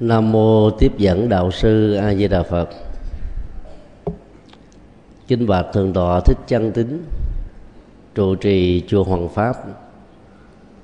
[0.00, 2.68] Nam mô tiếp dẫn đạo sư A Di Đà Phật.
[5.26, 7.04] kinh bạch thượng tọa thích chân tín,
[8.14, 9.56] trụ trì chùa Hoàng Pháp,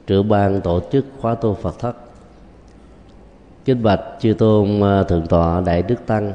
[0.07, 1.97] trưởng ban tổ chức khóa tu Phật thất.
[3.65, 6.33] kinh bạch chư tôn thượng tọa đại đức tăng.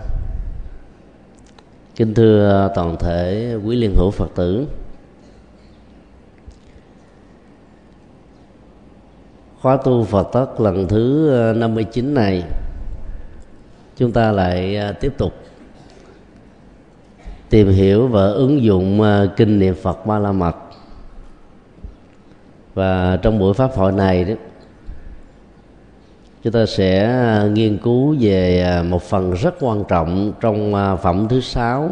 [1.96, 4.68] Kính thưa toàn thể quý liên hữu Phật tử.
[9.62, 12.44] khóa tu Phật tất lần thứ 59 này
[13.98, 15.34] chúng ta lại à, tiếp tục
[17.50, 20.56] tìm hiểu và ứng dụng à, kinh niệm Phật Ba La Mật.
[22.74, 24.34] Và trong buổi pháp hội này đó,
[26.44, 31.42] chúng ta sẽ à, nghiên cứu về một phần rất quan trọng trong phẩm thứ
[31.42, 31.90] sáu,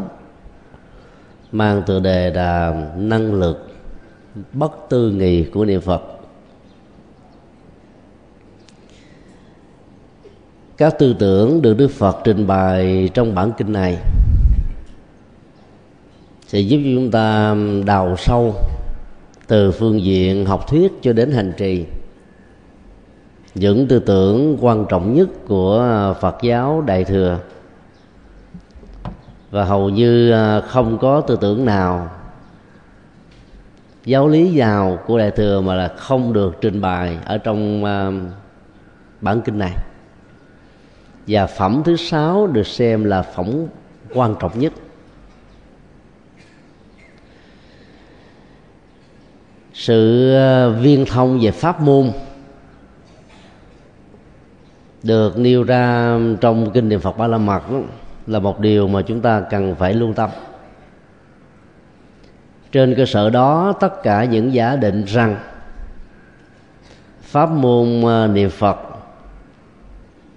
[1.51, 3.67] mang tựa đề là năng lực
[4.53, 6.14] bất tư nghị của niệm Phật.
[10.77, 13.98] Các tư tưởng được đức phật trình bày trong bản kinh này
[16.48, 18.55] sẽ giúp cho chúng ta đào sâu
[19.48, 21.85] từ phương diện học thuyết cho đến hành trì.
[23.55, 27.40] Những tư tưởng quan trọng nhất của phật giáo đại thừa
[29.51, 32.09] và hầu như à, không có tư tưởng nào,
[34.05, 38.12] giáo lý giàu của đại thừa mà là không được trình bày ở trong à,
[39.21, 39.73] bản kinh này
[41.27, 43.65] và phẩm thứ sáu được xem là phẩm
[44.13, 44.73] quan trọng nhất
[49.73, 52.12] sự ờ, viên thông về pháp môn
[55.03, 57.63] được nêu ra trong kinh niệm Phật Ba La Mật
[58.27, 60.29] là một điều mà chúng ta cần phải lưu tâm.
[62.71, 65.38] Trên cơ sở đó, tất cả những giả định rằng
[67.22, 68.94] pháp môn ờ, niệm Phật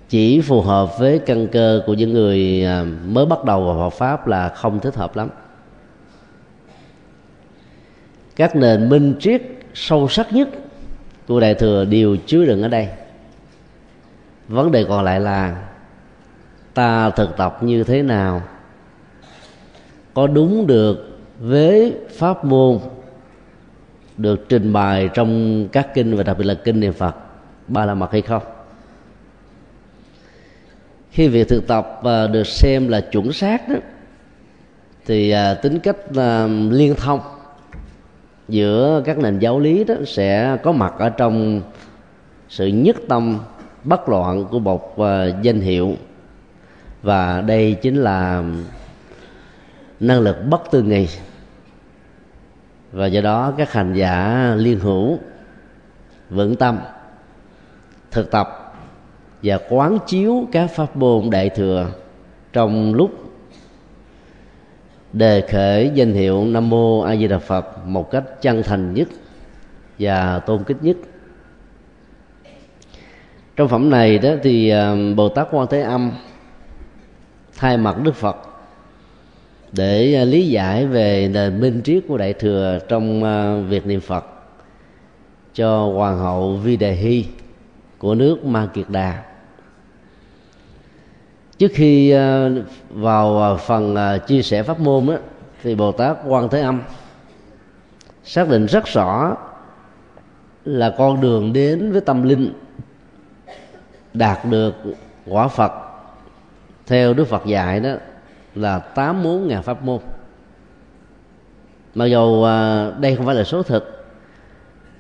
[0.09, 3.97] chỉ phù hợp với căn cơ của những người à, mới bắt đầu vào Phật
[3.97, 5.28] pháp là không thích hợp lắm.
[8.37, 9.43] Các nền minh triết
[9.75, 10.49] sâu sắc nhất
[11.28, 12.88] của đại thừa đều chứa đựng ở đây.
[14.49, 15.69] Vấn đề còn lại là,
[16.75, 18.43] ta thực tập như thế nào?
[20.15, 22.78] Có đúng được với pháp môn,
[24.16, 27.15] được trình bày trong các kinh và đặc biệt là kinh niệm phật
[27.69, 28.43] ba la mật hay không?
[31.10, 33.76] Khi việc thực tập à, được xem là chuẩn xác đó,
[35.06, 37.20] thì à, tính cách à, liên thông
[38.48, 41.62] giữa các nền giáo lý đó sẽ có mặt ở trong
[42.48, 43.38] sự nhất tâm
[43.84, 44.96] bất loạn của một
[45.42, 45.96] danh hiệu.
[47.02, 48.42] Và đây chính là
[50.00, 51.08] năng lực bất tư nghì
[52.92, 55.19] và do đó các hành giả liên hữu
[56.30, 56.78] vững tâm
[58.10, 58.68] thực tập
[59.43, 61.91] và quán chiếu các pháp môn đại thừa
[62.53, 63.10] trong lúc
[65.12, 69.09] đề khởi danh hiệu nam mô a di đà phật một cách chân thành nhất
[69.99, 70.97] và tôn kính nhất.
[73.56, 76.12] Trong phẩm này đó thì à, bồ tát quan thế âm
[77.56, 78.37] thay mặt đức phật
[79.72, 84.26] để lý giải về nền minh triết của đại thừa trong à, việc niệm phật
[85.55, 87.25] cho hoàng hậu vi đề hy
[87.99, 89.28] của nước ma kiệt đà
[91.58, 92.52] trước khi ờ,
[92.91, 95.19] vào ờ, phần ờ, chia sẻ pháp môn á,
[95.62, 96.82] thì bồ tát quan thế âm
[98.24, 99.36] xác định rất rõ
[100.64, 102.52] là con đường đến với tâm linh
[104.14, 104.74] đạt được
[105.26, 105.72] quả phật
[106.86, 107.90] theo đức phật dạy đó
[108.54, 109.98] là tám bốn ngàn pháp môn.
[111.94, 112.46] Mặc dù
[113.00, 114.04] đây không phải là số thực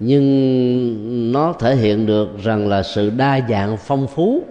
[0.00, 4.44] nhưng nó thể hiện được rằng là sự đa dạng phong phú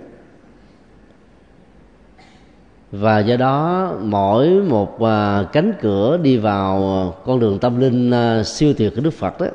[2.91, 8.11] và do đó, mỗi một à, cánh cửa đi vào à, con đường tâm linh
[8.11, 9.47] à, siêu tuyệt của đức phật đó,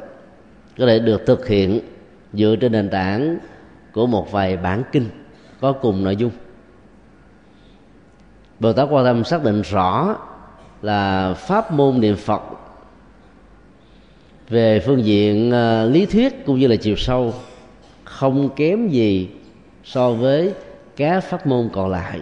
[0.78, 1.80] có thể được thực hiện
[2.32, 3.38] dựa trên nền tảng
[3.92, 5.06] của một vài bản kinh
[5.60, 6.30] có cùng nội dung.
[8.60, 10.16] Bồ tát quan tâm xác định rõ
[10.82, 12.42] là pháp môn niệm phật
[14.48, 15.52] về phương diện
[15.92, 17.34] lý thuyết cũng như là chiều sâu
[18.04, 19.28] không kém gì
[19.84, 20.52] so với
[20.96, 22.20] các pháp môn còn lại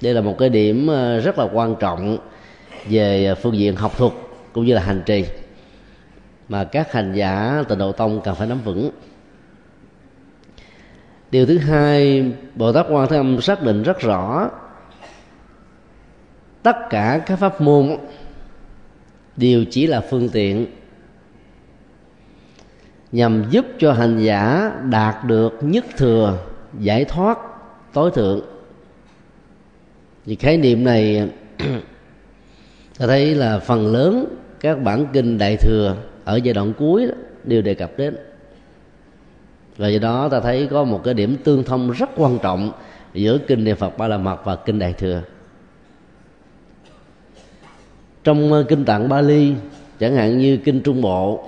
[0.00, 2.18] đây là một cái điểm ờ, rất là quan trọng
[2.88, 4.12] về ờ, phương diện học thuật
[4.52, 5.24] cũng như là hành trì.
[6.48, 8.90] Mà các hành giả tịnh độ tông cần phải nắm vững.
[11.30, 12.24] Điều thứ hai,
[12.54, 14.50] bồ tát quan thế âm xác định rất rõ
[16.62, 17.96] tất cả các pháp môn
[19.36, 20.66] đều chỉ là phương tiện
[23.12, 26.38] nhằm giúp cho hành giả đạt được nhất thừa,
[26.78, 27.38] giải thoát,
[27.92, 28.40] tối thượng
[30.26, 31.28] thì khái niệm này
[32.98, 37.14] ta thấy là phần lớn các bản kinh đại thừa ở giai đoạn cuối đó,
[37.44, 38.16] đều đề cập đến.
[39.76, 42.72] Và do đó ta thấy có một cái điểm tương thông rất quan trọng
[43.14, 45.22] giữa kinh niệm phật ba la mật và kinh đại thừa.
[48.24, 49.54] Trong ờ, kinh tạng bali
[50.00, 51.44] chẳng hạn như kinh trung bộ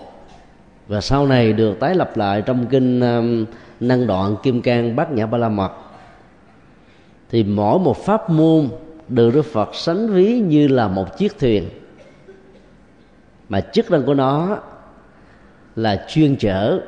[0.88, 3.44] và sau này được tái lập lại trong kinh um,
[3.80, 5.72] năng đoạn kim cang bát nhã ba la mật
[7.32, 8.68] thì mỗi một pháp môn
[9.08, 11.68] được đức phật sánh ví như là một chiếc thuyền.
[13.48, 14.58] Mà chức năng của nó
[15.76, 16.80] là chuyên chở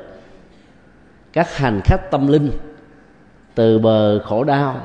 [1.33, 2.51] các hành khách tâm linh
[3.55, 4.81] từ bờ khổ đau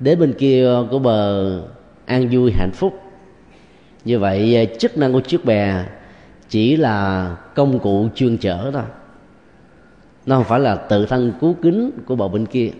[0.00, 1.62] đến bên kia của bờ
[2.06, 3.00] an vui hạnh phúc.
[4.04, 5.84] Như vậy à, chức năng của chiếc bè
[6.48, 8.82] chỉ là công cụ chuyên chở thôi.
[10.26, 12.70] Nó không phải là tự thân cứu kính của bờ bên kia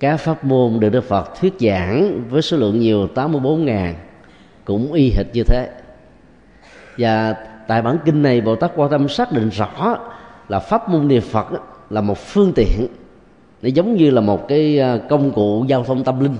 [0.00, 3.94] các pháp môn được Đức Phật thuyết giảng với số lượng nhiều 84 ngàn,
[4.64, 5.70] cũng y hệt như thế.
[6.98, 7.34] Và
[7.68, 9.98] tại bản kinh này, Bồ Tát Quan Tâm xác định rõ
[10.48, 11.46] là pháp môn niệm Phật
[11.90, 12.86] là một phương tiện
[13.62, 16.36] để giống như là một cái à, công cụ giao thông tâm linh.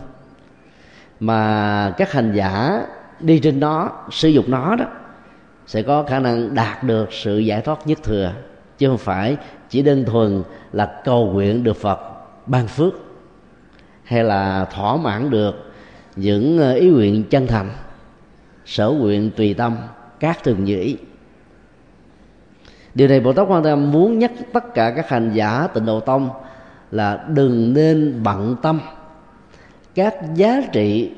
[1.21, 2.83] Mà các hành giả
[3.21, 4.85] đi trên nó, sử dụng nó đó,
[5.67, 8.33] sẽ có khả năng đạt được sự giải thoát nhất thừa,
[8.79, 9.37] chứ không phải
[9.69, 12.01] chỉ đơn thuần là cầu nguyện được Phật
[12.47, 13.08] ban phước
[14.09, 15.73] hay là thỏa mãn được
[16.17, 17.71] những ờ, ý nguyện chân thành,
[18.67, 19.77] sở nguyện tùy tâm,
[20.21, 20.97] các thường như ý.
[22.95, 26.01] Điều này bồ tát quan tâm muốn nhắc tất cả các hành giả tịnh độ
[26.01, 26.31] tông
[26.91, 28.81] là đừng nên bận tâm.
[29.95, 31.11] Các giá trị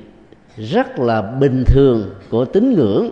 [0.57, 3.11] rất là bình thường của tín ngưỡng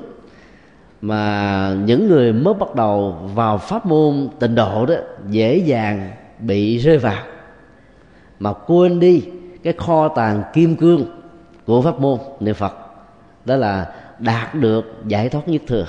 [1.01, 4.95] mà những người mới bắt đầu vào pháp môn tịnh độ đó
[5.29, 7.23] dễ dàng bị rơi vào,
[8.39, 9.23] mà quên đi
[9.63, 11.07] cái kho tàng kim cương
[11.67, 12.73] của pháp môn niệm phật
[13.45, 15.87] đó là đạt được giải thoát nhất thừa.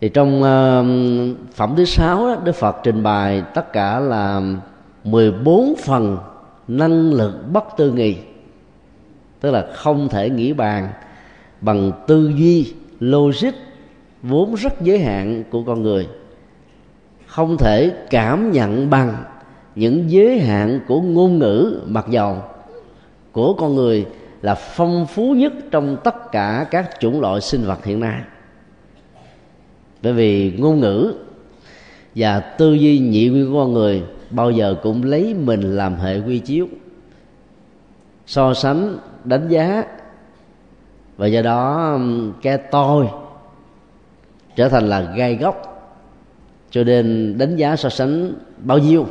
[0.00, 4.42] Thì trong uh, phẩm thứ sáu đó, Đức Phật trình bày tất cả là
[5.04, 6.18] 14 phần
[6.68, 8.16] năng lực bất tư nghị
[9.40, 10.88] tức là không thể nghĩ bàn
[11.60, 13.52] bằng tư duy logic
[14.22, 16.08] vốn rất giới hạn của con người
[17.26, 19.14] không thể cảm nhận bằng
[19.74, 22.36] những giới hạn của ngôn ngữ mặc dầu
[23.32, 24.06] của con người
[24.42, 28.20] là phong phú nhất trong tất cả các chủng loại sinh vật hiện nay.
[30.02, 31.14] Bởi vì ngôn ngữ
[32.14, 36.20] và tư duy nhị nguyên của con người bao giờ cũng lấy mình làm hệ
[36.20, 36.68] quy chiếu,
[38.26, 39.84] so sánh, đánh giá
[41.16, 41.98] và do đó
[42.42, 43.08] cái tôi
[44.56, 45.70] trở thành là gai góc,
[46.70, 49.06] cho nên đánh giá so sánh bao nhiêu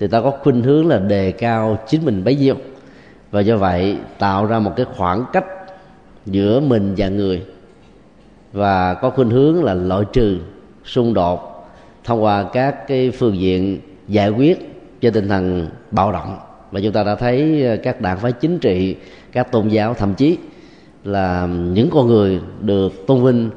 [0.00, 2.54] thì ta có khuynh hướng là đề cao chính mình bấy nhiêu.
[3.30, 5.44] Và do vậy, tạo ra một cái khoảng cách
[6.26, 7.42] giữa mình và người.
[8.52, 10.38] Và có khuynh hướng là loại trừ
[10.84, 11.66] xung đột
[12.04, 14.58] thông qua các cái phương diện giải quyết
[15.00, 16.38] trên tinh thần bạo động.
[16.70, 18.96] Và chúng ta đã thấy ờ, các đảng phái chính trị,
[19.32, 20.38] các tôn giáo, thậm chí
[21.04, 23.50] là những con người được tôn vinh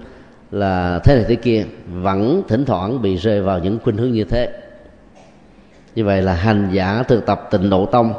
[0.52, 4.24] là thế này thế kia vẫn thỉnh thoảng bị rơi vào những khuynh hướng như
[4.24, 4.63] thế
[5.96, 8.14] như vậy là hành giả thực tập tịnh độ tông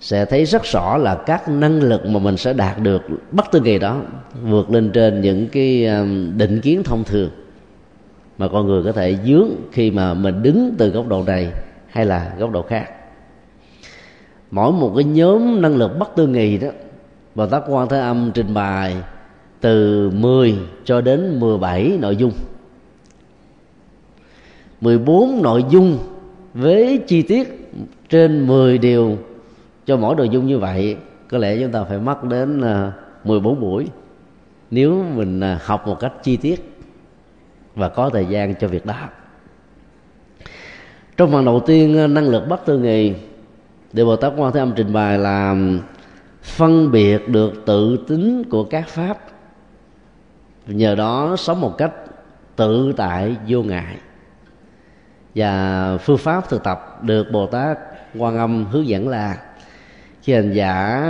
[0.00, 3.60] sẽ thấy rất rõ là các năng lực mà mình sẽ đạt được bất tư
[3.64, 4.00] kỳ đó
[4.42, 7.30] vượt lên trên những cái um, định kiến thông thường
[8.38, 11.52] mà con người có thể dướng khi mà mình đứng từ góc độ này
[11.88, 12.90] hay là góc độ khác.
[14.50, 16.68] Mỗi một cái nhóm năng lực bất tư nghì đó
[17.34, 18.96] và tác quan thế âm trình bày
[19.60, 22.32] từ 10 cho đến 17 nội dung.
[24.80, 25.98] 14 nội dung
[26.54, 27.70] với chi tiết
[28.08, 29.18] trên 10 điều
[29.86, 30.96] cho mỗi nội dung như vậy,
[31.30, 32.92] có lẽ chúng ta phải mất đến à,
[33.24, 33.88] 14 buổi.
[34.70, 36.72] Nếu mình à, học một cách chi tiết
[37.74, 38.94] và có thời gian cho việc đó.
[41.16, 43.14] Trong phần đầu tiên à, năng lực bất tư nghì
[43.92, 45.56] điều Bồ Tát Quan Thế Âm trình bày là
[46.42, 49.18] phân biệt được tự tính của các pháp.
[50.66, 51.92] Nhờ đó sống một cách
[52.56, 53.96] tự tại vô ngại
[55.34, 57.78] và phương pháp thực tập được bồ tát
[58.18, 59.38] quan âm hướng dẫn là
[60.22, 61.02] khi hành giả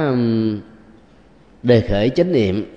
[1.63, 2.77] đề khởi chánh niệm,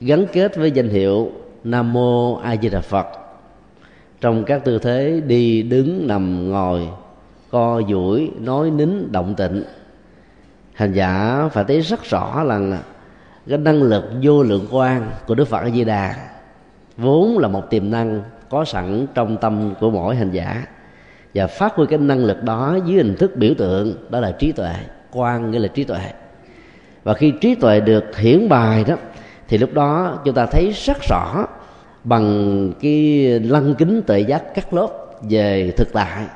[0.00, 1.32] gắn kết với danh hiệu
[1.64, 3.06] nam mô a di đà phật.
[4.20, 6.88] Trong các tư thế đi, đứng, nằm, ngồi,
[7.50, 9.64] co, duỗi, nói, nín, động tịnh
[10.72, 12.78] hành giả phải thấy rất rõ là
[13.48, 16.14] cái năng lực vô lượng quan của đức phật a di đà
[16.96, 20.64] vốn là một tiềm năng có sẵn trong tâm của mỗi hành giả.
[21.34, 24.52] Và phát huy cái năng lực đó dưới hình thức biểu tượng, đó là trí
[24.52, 24.74] tuệ
[25.12, 26.00] quan nghĩa là trí tuệ.
[27.02, 28.96] Và khi trí tuệ được hiển bài đó,
[29.48, 31.46] thì lúc đó chúng ta thấy rất rõ
[32.04, 34.88] bằng cái lăng kính tệ giác cắt lớp
[35.30, 36.26] về thực tại.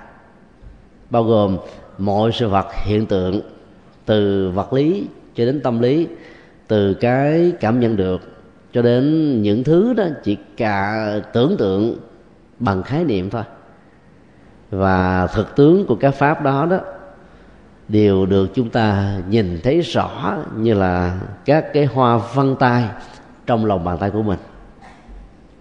[1.10, 1.58] Bao gồm
[1.98, 3.40] mọi sự vật hiện tượng,
[4.06, 6.06] từ vật lý cho đến tâm lý,
[6.68, 8.33] từ cái cảm nhận được
[8.74, 11.98] cho đến những thứ đó chỉ cả tưởng tượng
[12.58, 13.42] bằng khái niệm thôi.
[14.70, 16.80] Và thực tướng của các pháp đó đó
[17.88, 22.84] đều được chúng ta nhìn thấy rõ như là các cái hoa văn tay
[23.46, 24.38] trong lòng bàn tay của mình.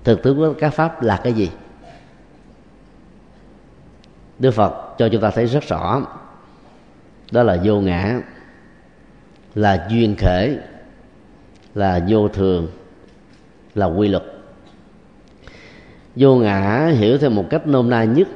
[0.03, 1.49] Thực tướng của các pháp là cái gì?
[4.39, 6.01] Đức phật cho chúng ta thấy rất rõ.
[7.31, 8.21] Đó là vô ngã,
[9.55, 10.57] là duyên khể
[11.75, 12.67] là vô thường
[13.75, 14.23] là quy luật.
[16.15, 18.27] Vô ngã hiểu theo một cách nôm na nhất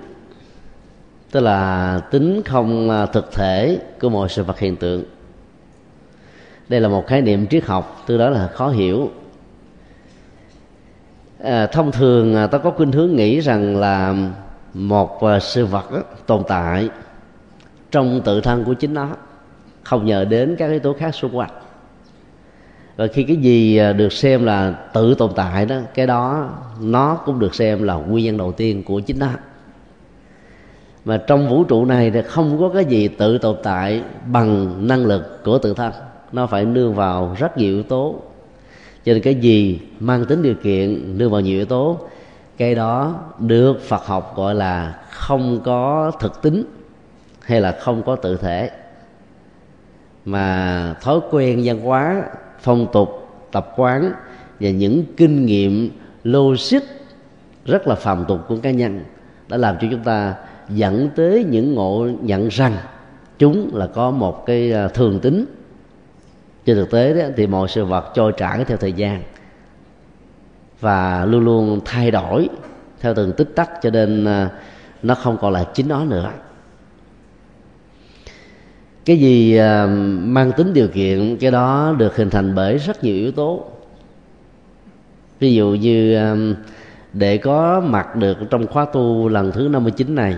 [1.31, 5.03] tức là tính không à, thực thể của mọi sự vật hiện tượng.
[6.69, 9.11] Đây là một khái niệm triết học từ đó là khó hiểu.
[11.39, 14.15] À, thông thường à, ta có khuynh hướng nghĩ rằng là
[14.73, 16.89] một à, sự vật đó, tồn tại
[17.91, 19.09] trong tự thân của chính nó
[19.83, 21.49] không nhờ đến các yếu tố khác xung quanh
[22.97, 26.49] và khi cái gì à, được xem là tự tồn tại đó, cái đó
[26.81, 29.27] nó cũng được xem là nguyên nhân đầu tiên của chính nó.
[31.05, 35.05] Mà trong vũ trụ này thì không có cái gì tự tồn tại bằng năng
[35.05, 35.91] lực của tự thân.
[36.31, 38.15] Nó phải nương vào rất nhiều yếu tố.
[39.05, 41.99] Cho nên cái gì mang tính điều kiện nương vào nhiều yếu tố,
[42.57, 46.63] cái đó được phật học gọi là không có thực tính
[47.41, 48.69] hay là không có tự thể.
[50.25, 52.23] Mà thói quen văn hóa
[52.67, 54.11] phong tục tập quán
[54.59, 55.89] và những kinh nghiệm
[56.23, 56.79] logic
[57.65, 58.99] rất là phàm tục của cá nhân
[59.49, 60.35] đã làm cho chúng ta
[60.69, 62.73] dẫn tới những ngộ nhận rằng
[63.39, 65.45] chúng là có một cái à, thường tính.
[66.65, 69.21] Trên thực tế đó, thì mọi sự vật trôi trải theo thời gian
[70.79, 72.49] và luôn luôn thay đổi
[72.99, 74.49] theo từng tích tắc cho nên à,
[75.03, 76.31] nó không còn là chính nó nữa
[79.07, 79.85] cái gì à,
[80.19, 83.65] mang tính điều kiện, cái đó được hình thành bởi rất nhiều yếu tố.
[85.39, 86.35] Ví dụ như à,
[87.13, 90.35] để có mặt được trong khóa tu lần thứ 59 này,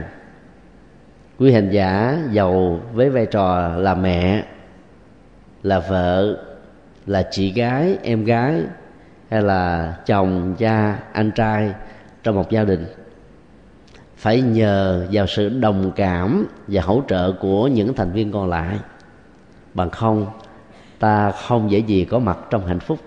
[1.40, 4.46] quý hành giả giàu với vai trò là mẹ,
[5.64, 6.38] là vợ,
[7.06, 8.62] là chị gái, em gái,
[9.30, 11.74] hay là chồng, cha, anh trai
[12.24, 12.86] trong một gia đình
[14.20, 18.78] phải nhờ vào sự đồng cảm và hỗ trợ của những thành viên còn lại.
[19.74, 20.28] Bằng không,
[21.00, 23.00] ta không dễ gì có mặt trong hạnh phúc,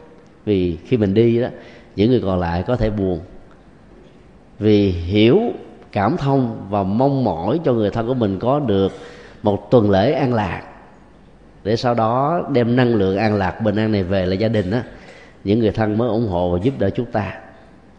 [0.45, 1.49] vì khi mình đi đó,
[1.97, 3.21] những người còn lại có thể buồn.
[4.59, 5.40] Vì hiểu,
[5.92, 8.92] cảm thông và mong mỏi cho người thân của mình có được
[9.42, 10.62] một tuần lễ an lạc,
[11.64, 14.71] để sau đó đem năng lượng an lạc bình an này về lại gia đình
[14.71, 14.83] á,
[15.45, 17.35] những người thân mới ủng hộ và giúp đỡ chúng ta.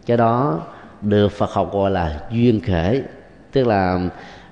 [0.06, 0.62] Cái đó
[1.04, 3.02] được Phật học gọi là duyên khể,
[3.52, 4.00] tức là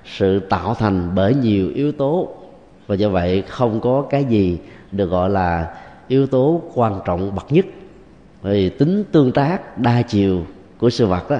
[0.04, 2.28] sự tạo thành bởi nhiều yếu tố.
[2.86, 4.58] Và do vậy không có cái gì
[4.92, 5.74] được gọi là
[6.08, 7.66] yếu tố quan trọng bậc nhất.
[8.42, 10.42] Vì tính tương tác đa chiều
[10.78, 11.36] của sự vật đó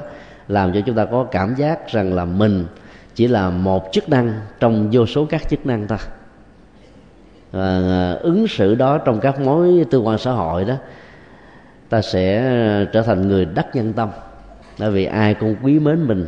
[0.48, 2.66] làm cho chúng ta có cảm giác rằng là mình
[3.14, 5.98] chỉ là một chức năng trong vô số các chức năng thôi.
[7.52, 10.74] Và à, ứng xử đó trong các mối tương quan xã hội đó,
[11.88, 12.54] ta sẽ
[12.92, 14.08] trở thành người đắc nhân tâm
[14.82, 16.26] bởi vì ai cũng quý mến mình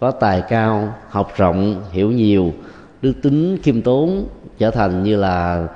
[0.00, 2.52] có tài cao học rộng hiểu nhiều
[3.02, 4.26] đức tính khiêm tốn
[4.58, 5.68] trở thành như là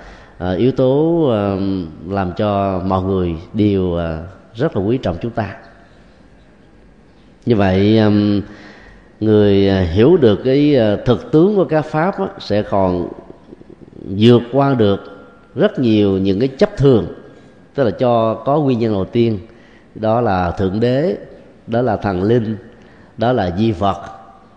[0.44, 4.00] uh, yếu tố uh, làm cho mọi người đều uh,
[4.54, 5.56] rất là quý trọng chúng ta.
[7.46, 8.40] Như vậy um,
[9.20, 13.08] người hiểu được cái thực tướng của các pháp á, sẽ còn
[14.18, 15.00] vượt qua được
[15.54, 17.06] rất nhiều những cái chấp thường
[17.74, 19.38] tức là cho có nguyên nhân đầu tiên
[19.94, 21.16] đó là thượng đế
[21.70, 22.56] đó là thần linh,
[23.16, 24.02] đó là di vật,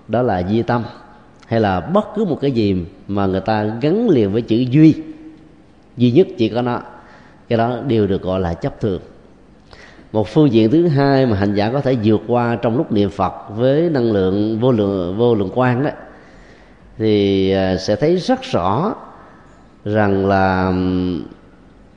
[0.07, 0.83] đó là di tâm.
[1.47, 4.95] Hay là bất cứ một cái gì mà người ta gắn liền với chữ duy
[5.97, 6.81] duy nhất chỉ có nó.
[7.47, 9.01] Cái đó đều được gọi là chấp thường.
[10.11, 13.09] Một phương diện thứ hai mà hành giả có thể vượt qua trong lúc niệm
[13.09, 15.89] phật với năng lượng vô lượng vô lượng quan đó
[16.97, 18.95] thì à, sẽ thấy rất rõ
[19.85, 20.73] rằng là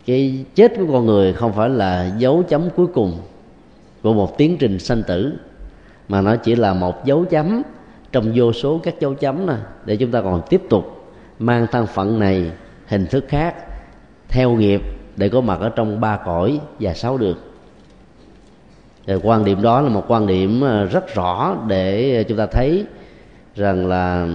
[0.06, 3.18] cái chết của con người không phải là dấu chấm cuối cùng
[4.06, 5.32] của một tiến trình sanh tử
[6.08, 7.62] mà nó chỉ là một dấu chấm
[8.12, 11.86] trong vô số các dấu chấm này để chúng ta còn tiếp tục mang thân
[11.86, 12.50] phận này
[12.86, 13.54] hình thức khác
[14.28, 14.82] theo nghiệp
[15.16, 17.36] để có mặt ở trong ba cõi và sáu đường.
[19.22, 22.84] Quan điểm đó là một quan điểm ờ, rất rõ để chúng ta thấy
[23.56, 24.28] rằng là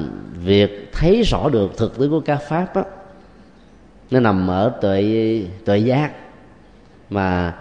[0.44, 2.84] việc thấy rõ được thực tướng của các pháp đó,
[4.12, 6.12] nó nằm ở tuệ tuệ giác.
[7.10, 7.54] Mà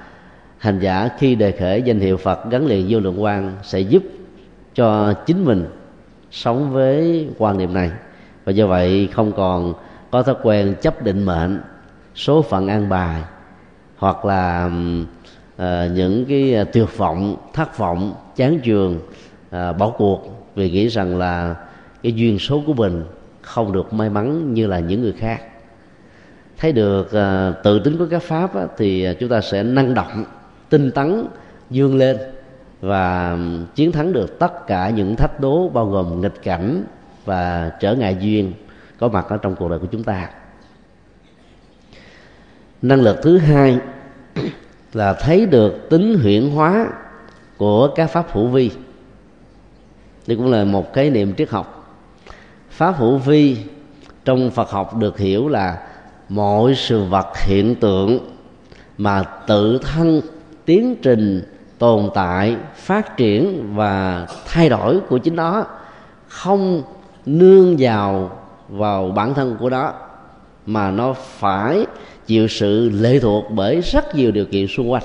[0.61, 4.03] hành giả khi đề khởi danh hiệu Phật gắn liền vô lượng quan sẽ giúp
[4.75, 5.67] cho chính mình
[6.31, 7.91] sống với quan niệm này.
[8.45, 9.75] Và do vậy không còn
[10.11, 11.61] có thói quen chấp định mệnh
[12.15, 13.23] số phận an bài
[13.97, 20.51] hoặc là uh, những cái ờ, tuyệt vọng thất vọng chán chường uh, bỏ cuộc
[20.55, 21.55] vì nghĩ rằng là
[22.03, 23.05] cái duyên số của mình
[23.43, 25.41] không được may mắn như là những người khác.
[26.59, 30.25] Thấy được uh, tự tính của các pháp á, thì chúng ta sẽ năng động
[30.71, 31.27] tinh tấn,
[31.71, 32.17] dương lên
[32.81, 33.37] và
[33.75, 36.85] chiến thắng được tất cả những thách đố bao gồm nghịch cảnh
[37.25, 38.53] và trở ngại duyên
[38.99, 40.31] có mặt ở trong cuộc đời của chúng ta.
[42.83, 43.79] Năng lực thứ hai
[44.93, 46.87] là thấy được tính huyển hóa
[47.57, 48.71] của các pháp hữu vi.
[50.27, 51.97] Đây cũng là một cái niệm triết học.
[52.71, 53.57] Pháp hữu vi
[54.25, 55.79] trong phật học được hiểu là
[56.29, 58.19] mọi sự vật hiện tượng
[58.99, 60.21] mà tự thân
[60.71, 61.43] tiến trình
[61.79, 65.67] tồn tại, phát triển và thay đổi của chính nó
[66.29, 66.83] không
[67.27, 68.31] nương vào
[68.69, 69.93] vào bản thân của nó,
[70.67, 71.87] mà nó phải
[72.27, 75.03] chịu sự lệ thuộc bởi rất nhiều điều kiện xung quanh.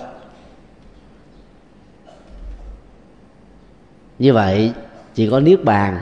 [4.20, 4.74] Như vậy,
[5.16, 5.98] chỉ có niết bàn,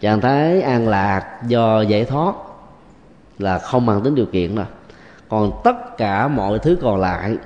[0.00, 2.34] trạng thái an lạc do giải thoát
[3.38, 4.66] là không mang tính điều kiện rồi.
[5.28, 7.36] Còn tất cả mọi thứ còn lại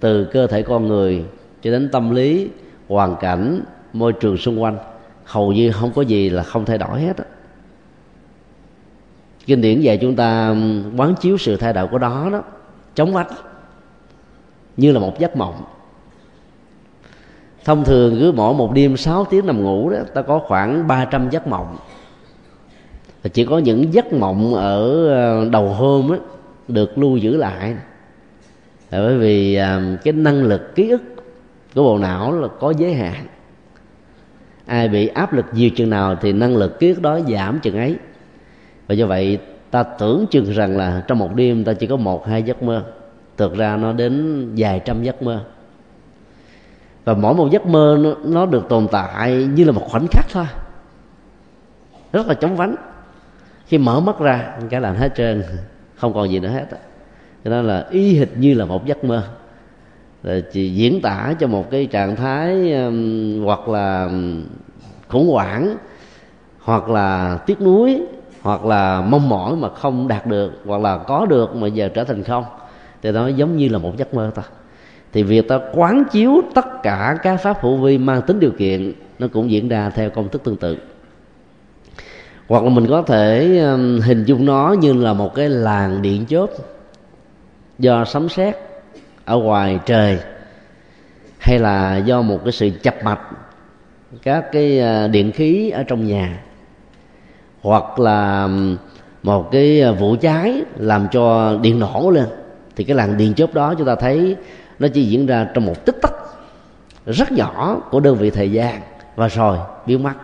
[0.00, 1.24] từ cơ thể con người
[1.62, 2.48] cho đến tâm lý
[2.88, 3.60] hoàn cảnh
[3.92, 4.78] môi trường xung quanh
[5.24, 7.24] hầu như không có gì là không thay đổi hết á.
[9.46, 10.54] Kinh điển dạy chúng ta
[10.96, 12.42] quán chiếu sự thay đổi của đó đó
[12.94, 13.28] chống vách
[14.76, 15.64] như là một giấc mộng.
[17.64, 21.30] Thông thường cứ mỗi một đêm 6 tiếng nằm ngủ đó ta có khoảng 300
[21.30, 21.76] giấc mộng.
[23.22, 26.16] Và chỉ có những giấc mộng ở ờ, đầu hôm đó,
[26.68, 27.76] được lưu giữ lại
[28.90, 31.02] bởi vì à, cái năng lực ký ức
[31.74, 33.26] của bộ não là có giới hạn.
[34.66, 37.76] Ai bị áp lực nhiều chừng nào thì năng lực ký ức đó giảm chừng
[37.76, 37.96] ấy.
[38.86, 39.38] Và do vậy
[39.70, 42.84] ta tưởng chừng rằng là trong một đêm ta chỉ có một hai giấc mơ.
[43.36, 45.44] Thực ra nó đến vài trăm giấc mơ.
[47.04, 50.26] Và mỗi một giấc mơ nó, nó được tồn tại như là một khoảnh khắc
[50.32, 50.46] thôi.
[52.12, 52.76] Rất là chóng vánh.
[53.66, 55.42] Khi mở mắt ra cái là hết trơn.
[55.96, 56.66] Không còn gì nữa hết
[57.44, 59.22] cho nên là y hệt như là một giấc mơ.
[60.22, 64.10] Rồi chỉ diễn tả cho một cái trạng thái um, hoặc là
[65.08, 65.76] khủng hoảng
[66.58, 68.02] hoặc là tiếc nuối
[68.42, 72.04] hoặc là mong mỏi mà không đạt được hoặc là có được mà giờ trở
[72.04, 72.44] thành không.
[73.02, 74.42] Thì nó giống như là một giấc mơ ta.
[75.12, 78.92] Thì việc ta quán chiếu tất cả các pháp hữu vi mang tính điều kiện
[79.18, 80.76] nó cũng diễn ra theo công thức tương tự.
[82.48, 86.26] Hoặc là mình có thể um, hình dung nó như là một cái làng điện
[86.26, 86.46] chớp
[87.80, 88.56] do sấm sét
[89.24, 90.18] ở ngoài trời,
[91.38, 93.20] hay là do một cái sự chập mạch,
[94.22, 96.42] các cái à, điện khí ở trong nhà,
[97.60, 98.48] hoặc là
[99.22, 102.26] một cái à, vụ cháy làm cho điện nổ lên,
[102.76, 104.36] thì cái làng điện chớp đó chúng ta thấy
[104.78, 106.12] nó chỉ diễn ra trong một tích tắc
[107.06, 108.80] rất nhỏ của đơn vị thời gian
[109.16, 110.14] và rồi biến mất.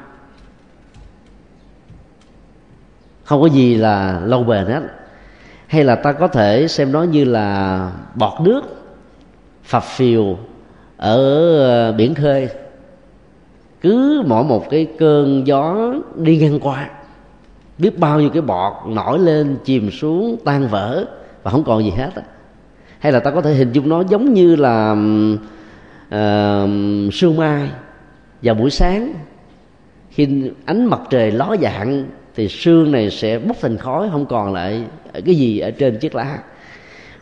[3.24, 4.82] Không có gì là lâu bền hết
[5.66, 8.60] hay là ta có thể xem nó như là bọt nước
[9.64, 10.38] phập phiều
[10.96, 11.18] ở
[11.58, 12.48] ờ, biển khơi.
[13.80, 16.90] Cứ mỗi một cái cơn gió đi ngang qua
[17.78, 21.04] biết bao nhiêu cái bọt nổi lên chìm xuống tan vỡ
[21.42, 22.10] và không còn gì hết
[22.98, 24.92] hay là ta có thể hình dung nó giống như là
[26.08, 27.70] uh, sương mai
[28.42, 29.12] vào buổi sáng
[30.10, 32.04] khi ánh mặt trời ló dạng
[32.36, 34.82] thì xương này sẽ bốc thành khói, không còn lại
[35.24, 36.38] cái gì ở trên chiếc lá.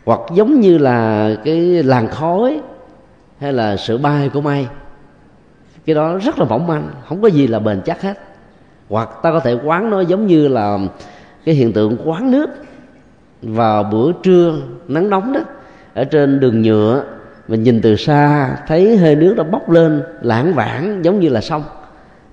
[0.05, 2.61] Hoặc giống như là cái làn khói
[3.41, 4.67] hay là sự bay của mây
[5.87, 8.19] cái đó rất là mỏng manh, không có gì là bền chắc hết.
[8.89, 10.79] Hoặc ta có thể quán nó giống như là
[11.45, 12.51] cái hiện tượng quán nước
[13.43, 14.57] vào bữa trưa
[14.89, 15.41] nắng nóng đó,
[15.95, 17.05] ở trên đường nhựa.
[17.49, 21.41] Mình nhìn từ xa, thấy hơi nước nó bốc lên lãng vãng giống như là
[21.41, 21.63] sông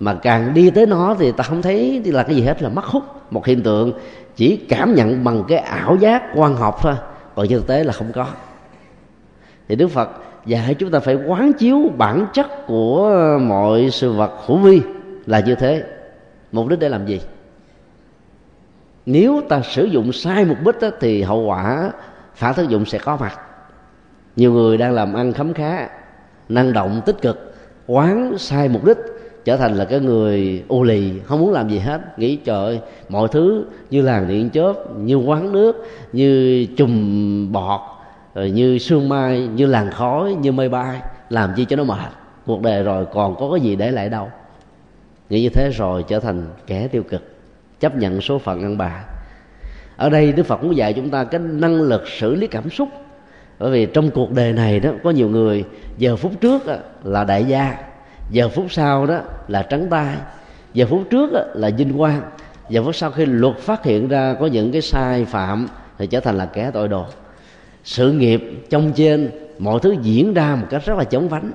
[0.02, 2.86] mà càng đi tới nó thì ta không thấy là cái gì hết là mất
[2.86, 3.04] hút.
[3.32, 3.94] Một hiện tượng
[4.36, 6.94] chỉ cảm nhận bằng cái ảo giác quan học thôi
[7.36, 8.28] còn trên thực tế là không có.
[9.68, 10.10] Thì đức phật
[10.46, 13.10] dạy chúng ta phải quán chiếu bản chất của
[13.42, 14.82] mọi sự vật hữu vi
[15.26, 15.84] là như thế.
[16.52, 17.22] Mục đích để làm gì?
[19.06, 21.92] Nếu ta sử dụng sai mục đích đó, thì hậu quả
[22.36, 23.40] phản tác dụng sẽ có mặt.
[24.36, 25.90] Nhiều người đang làm ăn khấm khá
[26.50, 27.56] năng động tích cực
[27.88, 28.98] quán sai mục đích
[29.46, 32.20] trở thành là cái người u lì, không muốn làm gì hết.
[32.20, 37.82] Nghĩ, trời ơi, mọi thứ như làng điện chớp, như quán nước, như chùm bọt,
[38.36, 42.12] rồi như sương mai, như làn khói, như mây bay, làm chi cho nó mệt.
[42.46, 44.30] Cuộc đời rồi còn có cái gì để lại đâu.
[45.30, 47.22] Nghĩ như thế rồi trở thành kẻ tiêu cực,
[47.80, 49.04] chấp nhận số phận ăn bà.
[49.98, 52.90] Ở đây đức phật muốn dạy chúng ta cái năng lực xử lý cảm xúc.
[53.60, 55.64] Bởi vì trong cuộc đời này đó, có nhiều người,
[55.98, 56.62] giờ phút trước
[57.04, 57.78] là đại gia
[58.32, 60.16] giờ phút sau đó là trắng tay.
[60.74, 62.22] Giờ phút trước là vinh quang.
[62.70, 65.68] Giờ phút sau khi luật phát hiện ra có những cái sai phạm
[65.98, 67.06] thì trở thành là kẻ tội đồ.
[67.84, 71.52] Sự nghiệp trong trên, mọi thứ diễn ra một cách rất là chống vánh.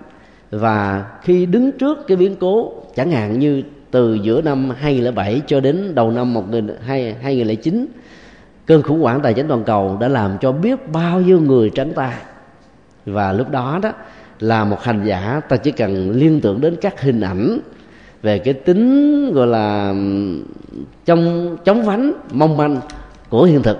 [0.50, 5.60] Và khi đứng trước cái biến cố, chẳng hạn như từ giữa năm 2007 cho
[5.60, 6.34] đến đầu năm
[6.86, 7.86] 2009
[8.66, 11.92] cơn khủng hoảng tài chính toàn cầu đã làm cho biết bao nhiêu người trắng
[11.94, 12.14] tay.
[13.06, 13.92] Và lúc đó đó
[14.40, 17.58] là một hành giả, ta chỉ cần liên tưởng đến các hình ảnh
[18.22, 19.94] về cái tính, gọi là
[21.04, 22.80] trong chống vánh, mong manh
[23.28, 23.78] của hiện thực,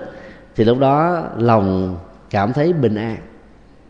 [0.55, 1.97] thì lúc đó lòng
[2.29, 3.17] cảm thấy bình an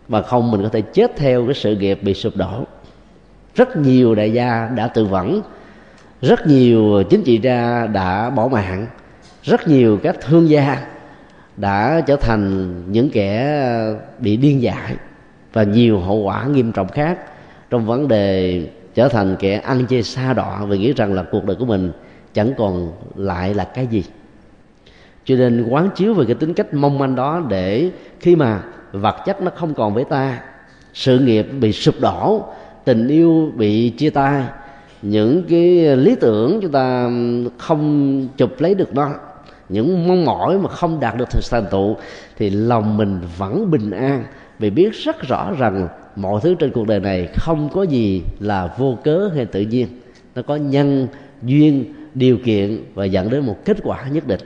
[0.08, 2.64] và không mình có thể chết theo cái sự nghiệp bị sụp đổ.
[3.56, 5.42] Rất nhiều đại gia đã tự vẫn,
[6.22, 8.88] rất nhiều chính trị gia đã bỏ mạng,
[9.44, 10.86] rất nhiều các thương gia
[11.58, 13.62] đã trở thành những kẻ
[14.20, 14.96] bị điên dại
[15.58, 17.20] và nhiều hậu quả nghiêm trọng khác
[17.70, 18.62] trong vấn đề
[18.96, 21.92] trở thành kẻ ăn chơi xa đọa vì nghĩ rằng là cuộc đời của mình
[22.34, 24.04] chẳng còn lại là cái gì.
[25.26, 27.90] Cho nên quán chiếu về cái tính cách mong manh đó để
[28.20, 30.40] khi mà vật chất nó không còn với ta,
[30.94, 32.46] sự nghiệp bị sụp đổ,
[32.86, 34.44] tình yêu bị chia tay,
[35.02, 37.10] những cái lý tưởng chúng ta
[37.58, 39.10] không chụp lấy được đó
[39.70, 41.96] những mong mỏi mà không đạt được thành tựu,
[42.38, 44.24] thì lòng mình vẫn bình an
[44.60, 48.76] vì biết rất rõ rằng mọi thứ trên cuộc đời này không có gì là
[48.78, 49.88] vô cớ hay tự nhiên.
[50.36, 51.08] Nó có nhân,
[51.42, 54.42] duyên, điều kiện và dẫn đến một kết quả nhất định.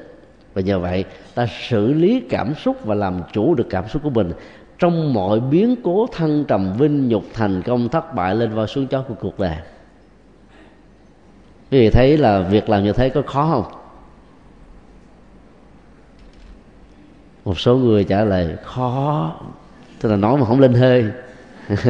[0.54, 4.10] Và nhờ vậy, ta xử lý cảm xúc và làm chủ được cảm xúc của
[4.10, 4.32] mình
[4.80, 8.88] trong mọi biến cố thăng trầm vinh nhục thành công thất bại lên vào xuống
[8.88, 9.56] chó của cuộc đời.
[11.72, 13.82] Quý vị thấy là việc làm như thế có khó không?
[17.46, 19.32] Một số người trả lời, khó
[20.02, 21.06] tức là nói mà không lên hơi.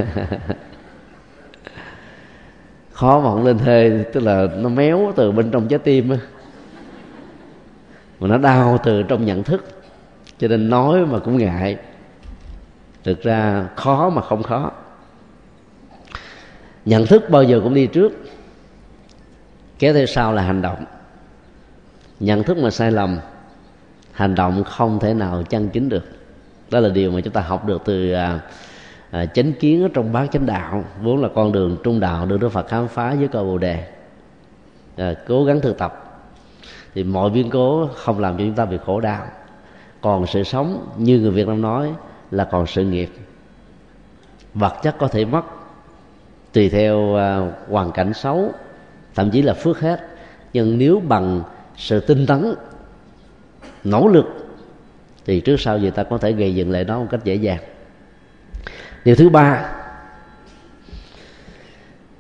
[2.92, 6.18] Khó mà không lên hơi, tức là nó méo từ bên trong trái tim á.
[8.20, 9.66] Mà nó đau từ trong nhận thức.
[10.40, 11.78] Cho nên nói mà cũng ngại.
[13.04, 14.72] Thực ra khó mà không khó.
[16.86, 18.12] Nhận thức bao giờ cũng đi trước.
[19.80, 20.86] Kéo theo sau là hành động.
[22.20, 23.20] Nhận thức mà sai lầm,
[24.12, 26.21] hành động không thể nào chân chính được
[26.72, 28.40] đó là điều mà chúng ta học được từ à,
[29.12, 30.84] à, chánh kiến ở trong bát chánh đạo.
[31.02, 33.88] Vốn là con đường trung đạo được đức phật khám phá với câu bồ đề.
[34.98, 36.22] À, cố gắng thực tập.
[36.94, 39.26] Thì mọi biến cố không làm cho chúng ta bị khổ đau.
[40.02, 41.94] Còn sự sống như người việt nam nói
[42.32, 43.10] là còn sự nghiệp.
[44.54, 45.42] Vật chất có thể mất
[46.54, 48.52] tùy theo à, hoàn cảnh xấu
[49.16, 50.08] thậm chí là phước hết.
[50.54, 51.42] Nhưng nếu bằng
[51.78, 52.56] sự tinh tấn
[53.84, 54.41] nỗ lực
[55.26, 57.60] thì trước sau gì ta có thể gây dựng lại nó một cách dễ dàng.
[59.06, 59.70] Điều thứ ba,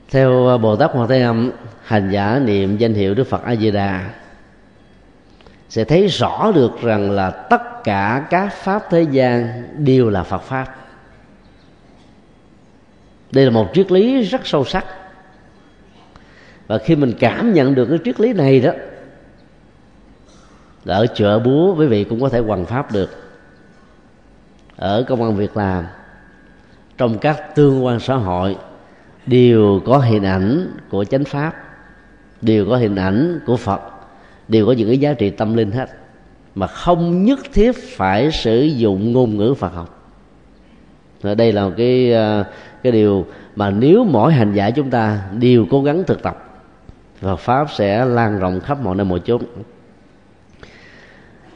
[0.09, 1.51] theo bồ tát hoàng thế âm,
[1.83, 4.09] hành giả niệm danh hiệu đức phật a di đà
[5.69, 10.41] sẽ thấy rõ được rằng là tất cả các pháp thế gian đều là phật
[10.41, 10.75] pháp.
[13.31, 14.85] Đây là một triết lý rất sâu sắc.
[16.67, 18.71] Và khi mình cảm nhận được cái triết lý này đó
[20.85, 23.09] ở chợ búa, quý vị cũng có thể hoàn pháp được.
[24.75, 25.85] Ở công an việc làm,
[26.97, 28.57] trong các tương quan xã hội,
[29.25, 31.53] đều có hình ảnh của chánh pháp,
[32.41, 33.81] đều có hình ảnh của phật,
[34.47, 35.89] đều có những cái giá trị tâm linh hết.
[36.55, 40.01] Mà không nhất thiết phải sử dụng ngôn ngữ phật học.
[41.21, 42.43] Và đây là một cái ờ,
[42.83, 46.47] cái điều mà nếu mỗi hành giả chúng ta đều cố gắng thực tập,
[47.21, 49.41] Phật pháp sẽ lan rộng khắp mọi nơi mọi chốn.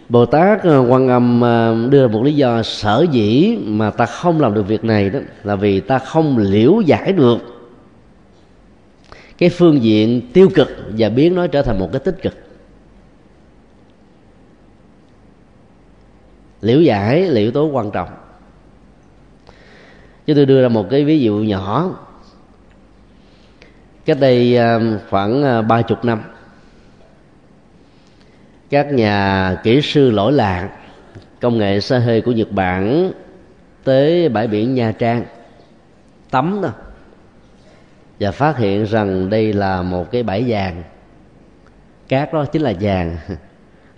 [0.10, 4.39] Bồ Tát ờ, Quan Âm ờ, đưa một lý do sở dĩ mà ta không
[4.39, 7.38] làm được việc này đó là vì ta không liễu giải được
[9.38, 12.34] cái phương diện tiêu cực và biến nó trở thành một cái tích cực.
[16.62, 18.10] Liễu giải là yếu tố quan trọng.
[20.28, 22.00] Cho tôi đưa ra một cái ví dụ nhỏ.
[24.06, 26.22] Cách đây ờ, khoảng ba chục năm
[28.69, 30.69] các nhà kỹ sư lỗi lạc
[31.41, 33.12] công nghệ xe hơi của nhật bản
[33.84, 35.25] tới bãi biển nha trang
[36.32, 36.69] tắm đó
[38.19, 40.84] và phát hiện rằng đây là một cái bãi vàng.
[42.08, 43.17] Cát đó chính là vàng.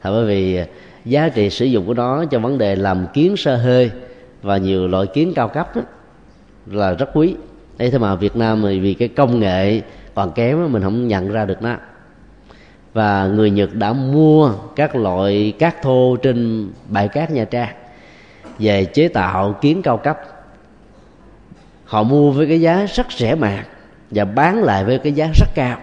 [0.01, 0.59] Thật bởi vì
[1.05, 3.91] giá trị sử dụng của nó cho vấn đề làm kiến sơ hơi
[4.41, 5.81] và nhiều loại kiến cao cấp đó,
[6.65, 7.35] là rất quý.
[7.77, 9.81] Đây thế mà Việt Nam thì vì cái công nghệ
[10.15, 11.77] còn kém mình không nhận ra được nó
[12.97, 17.75] và người Nhật đã mua các loại cát thô trên bãi cát Nha Trang
[18.59, 20.19] về chế tạo kiến cao cấp.
[21.85, 23.65] Họ mua với cái giá rất rẻ mạt
[24.11, 25.77] và bán lại với cái giá rất cao.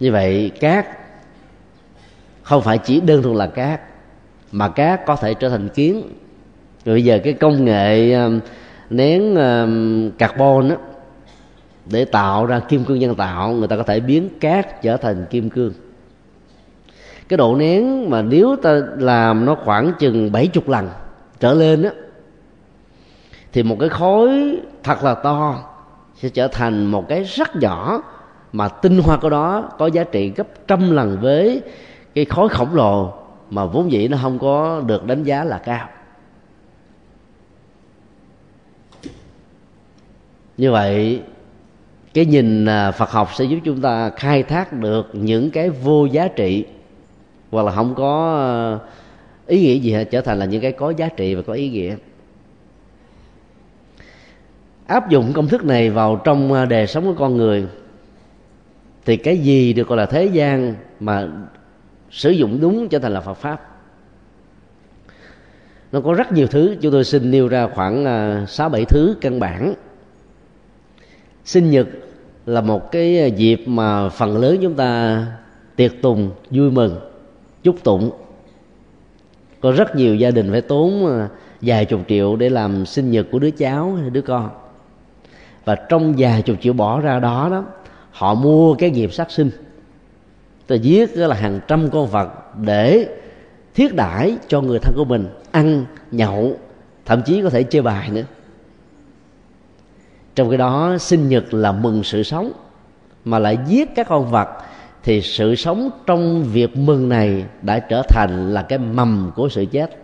[0.00, 0.86] Như vậy cát
[2.42, 3.80] không phải chỉ đơn thuần là cát
[4.52, 6.02] mà cát có thể trở thành kiến.
[6.84, 8.30] Rồi bây giờ cái công nghệ ờ,
[8.90, 9.68] nén ờ,
[10.18, 10.76] carbon đó,
[11.86, 15.26] để tạo ra kim cương nhân tạo, người ta có thể biến cát trở thành
[15.30, 15.72] kim cương.
[17.28, 20.88] Cái độ nén mà nếu ta làm nó khoảng chừng bảy chục lần
[21.40, 21.90] trở lên á,
[23.52, 25.64] thì một cái khối thật là to
[26.14, 28.02] sẽ trở thành một cái rất nhỏ
[28.52, 31.62] mà tinh hoa của đó có giá trị gấp trăm lần với
[32.14, 33.12] cái khối khổng lồ
[33.50, 35.88] mà vốn dĩ nó không có được đánh giá là cao.
[40.56, 41.22] Như vậy
[42.14, 46.04] cái nhìn à, Phật học sẽ giúp chúng ta khai thác được những cái vô
[46.04, 46.64] giá trị,
[47.50, 48.50] hoặc là không có à,
[49.46, 51.68] ý nghĩa gì hết, trở thành là những cái có giá trị và có ý
[51.68, 51.96] nghĩa.
[54.86, 57.66] Áp dụng công thức này vào trong à, đời sống của con người,
[59.04, 61.28] thì cái gì được gọi là thế gian mà
[62.10, 63.70] sử dụng đúng trở thành là Phật pháp?
[65.92, 66.76] Nó có rất nhiều thứ.
[66.80, 68.06] Chúng tôi xin nêu ra khoảng
[68.48, 69.74] sáu bảy thứ căn bản.
[71.44, 71.86] Sinh nhật
[72.46, 75.26] là một cái à, dịp mà phần lớn chúng ta
[75.76, 77.00] tiệc tùng, vui mừng,
[77.62, 78.10] chúc tụng.
[79.60, 81.28] Có rất nhiều gia đình phải tốn à,
[81.60, 84.50] vài chục triệu để làm sinh nhật của đứa cháu hay đứa con.
[85.64, 87.64] Và trong vài chục triệu bỏ ra đó đó,
[88.10, 89.50] họ mua cái nghiệp sát sinh.
[90.66, 92.28] Ta giết là, hàng trăm con vật
[92.60, 93.08] để
[93.74, 96.56] thiết đãi cho người thân của mình ăn, nhậu,
[97.04, 98.22] thậm chí có thể chơi bài nữa
[100.34, 102.52] trong cái đó, sinh nhật là mừng sự sống,
[103.24, 104.48] mà lại giết các con vật,
[105.02, 109.64] thì sự sống trong việc mừng này đã trở thành là cái mầm của sự
[109.64, 109.98] chết.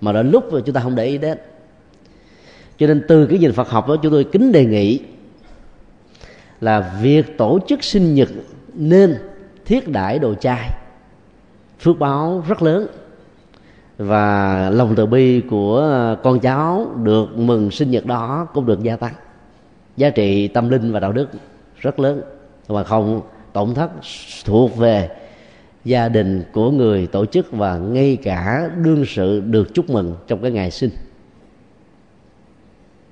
[0.00, 1.38] Mà đến lúc chúng ta không để ý đến.
[2.78, 5.00] Cho nên từ cái nhìn Phật học đó, chúng tôi kính đề nghị
[6.60, 8.28] là việc tổ chức sinh nhật
[8.74, 9.18] nên
[9.64, 10.70] thiết đãi đồ chay,
[11.80, 12.86] phước báo rất lớn.
[13.98, 18.96] Và lòng từ bi của con cháu được mừng sinh nhật đó cũng được gia
[18.96, 19.14] tăng
[19.98, 21.28] giá trị tâm linh và đạo đức
[21.76, 22.22] rất lớn.
[22.68, 23.20] Mà không,
[23.52, 23.90] tổn thất
[24.44, 25.10] thuộc về
[25.84, 30.42] gia đình của người tổ chức và ngay cả đương sự được chúc mừng trong
[30.42, 30.90] cái ngày sinh.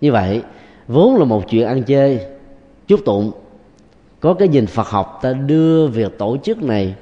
[0.00, 0.42] Như vậy,
[0.88, 2.26] vốn là một chuyện ăn chơi,
[2.86, 3.32] chúc tụng.
[4.20, 6.94] Có cái nhìn phật học ta đưa việc tổ chức này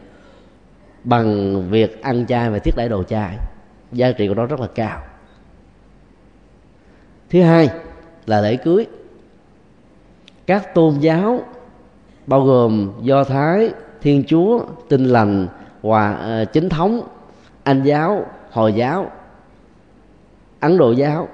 [1.04, 3.36] bằng việc ăn chay và thiết đãi đồ chay.
[3.92, 5.02] Giá trị của nó rất là cao.
[7.30, 7.70] Thứ hai
[8.26, 8.86] là lễ cưới
[10.46, 11.40] các tôn giáo
[12.26, 13.70] bao gồm do thái
[14.02, 15.48] thiên chúa tinh lành
[15.82, 17.00] hòa uh, ờ, chính thống
[17.62, 19.10] anh giáo hồi giáo
[20.60, 21.28] ấn độ giáo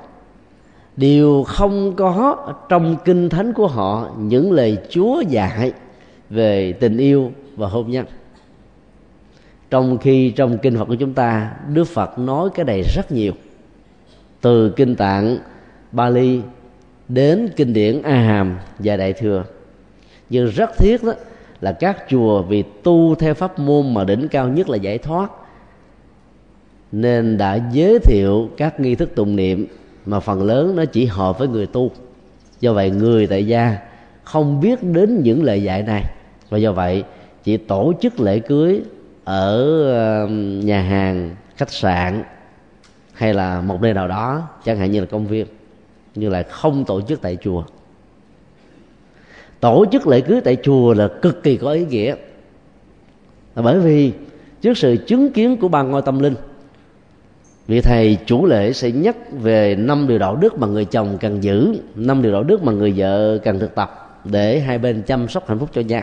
[0.97, 2.37] đều không có
[2.69, 5.73] trong kinh thánh của họ những lời chúa dạy
[6.31, 8.07] về tình yêu và hôn nhân.
[9.71, 13.33] Trong khi trong kinh phật của chúng ta đức phật nói cái này rất nhiều.
[14.41, 15.39] Từ kinh tạng
[15.93, 16.41] bali
[17.15, 19.45] đến kinh điển a hàm và đại thừa.
[20.31, 21.13] Nhưng rất thiết đó
[21.61, 25.31] là các chùa vì tu theo pháp môn mà đỉnh cao nhất là giải thoát,
[26.93, 29.67] nên đã giới thiệu các nghi thức tụng niệm
[30.07, 31.91] mà phần lớn nó chỉ hợp với người tu.
[32.61, 33.79] Do vậy người tại gia
[34.25, 36.05] không biết đến những lời dạy này,
[36.49, 37.05] và do vậy
[37.45, 38.81] chỉ tổ chức lễ cưới
[39.25, 40.27] ở
[40.65, 42.23] nhà hàng, khách sạn
[43.13, 45.47] hay là một nơi nào đó, chẳng hạn như là công viên
[46.15, 47.65] như là không tổ chức tại chùa.
[49.61, 52.15] Tổ chức lễ cưới tại chùa là cực kỳ có ý nghĩa.
[53.55, 54.13] Là bởi vì
[54.61, 56.35] trước sự chứng kiến của ban ngôi tâm linh,
[57.67, 61.45] vị thầy chủ lễ sẽ nhắc về năm điều đạo đức mà người chồng cần
[61.45, 65.29] giữ, năm điều đạo đức mà người vợ cần thực tập để hai bên chăm
[65.29, 66.03] sóc hạnh phúc cho nhau.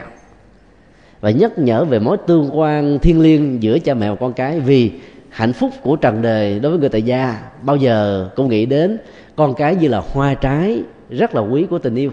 [1.22, 4.60] Và nhắc nhở về mối tương quan thiêng liêng giữa cha mẹ và con cái
[4.60, 4.92] vì
[5.30, 8.98] hạnh phúc của trần đời đối với người tại gia bao giờ cũng nghĩ đến
[9.38, 12.12] con cái như là hoa trái rất là quý của tình yêu.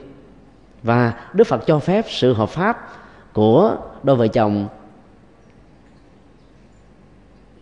[0.83, 2.89] Và đức phật cho phép sự hợp pháp
[3.33, 4.69] của đôi vợ chồng.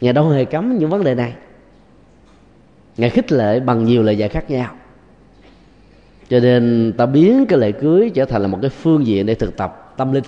[0.01, 1.35] Ngài đâu hề cấm những vấn đề này.
[2.97, 4.75] Ngài khích lệ bằng nhiều lời dạy khác nhau.
[6.29, 9.35] Cho nên ta biến cái lễ cưới trở thành là một cái phương diện để
[9.35, 10.25] thực tập tâm linh,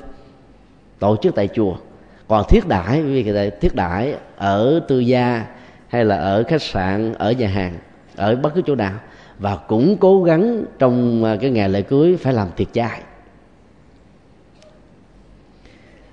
[0.99, 1.77] tổ chức tại chùa.
[2.29, 5.47] Còn thiết đãi vì người thiết đãi ở tư gia
[5.89, 7.79] hay là ở khách sạn, ở nhà hàng,
[8.17, 8.95] ở bất cứ chỗ nào
[9.39, 13.01] và cũng cố gắng trong à, cái ngày lễ cưới phải làm tiệc chay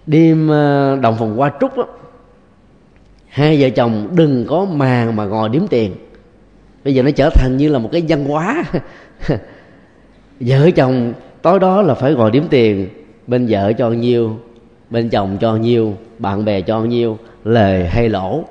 [0.05, 1.88] đêm à, đồng phòng qua trúc đó,
[3.27, 5.95] hai vợ chồng đừng có màng mà ngồi điếm tiền.
[6.84, 8.63] Bây giờ nó trở thành như là một cái văn hóa.
[10.39, 12.89] Vợ chồng tối đó là phải ngồi điếm tiền
[13.27, 14.39] bên vợ cho nhiêu
[14.89, 18.43] bên chồng cho nhiêu bạn bè cho nhiêu lời hay lỗ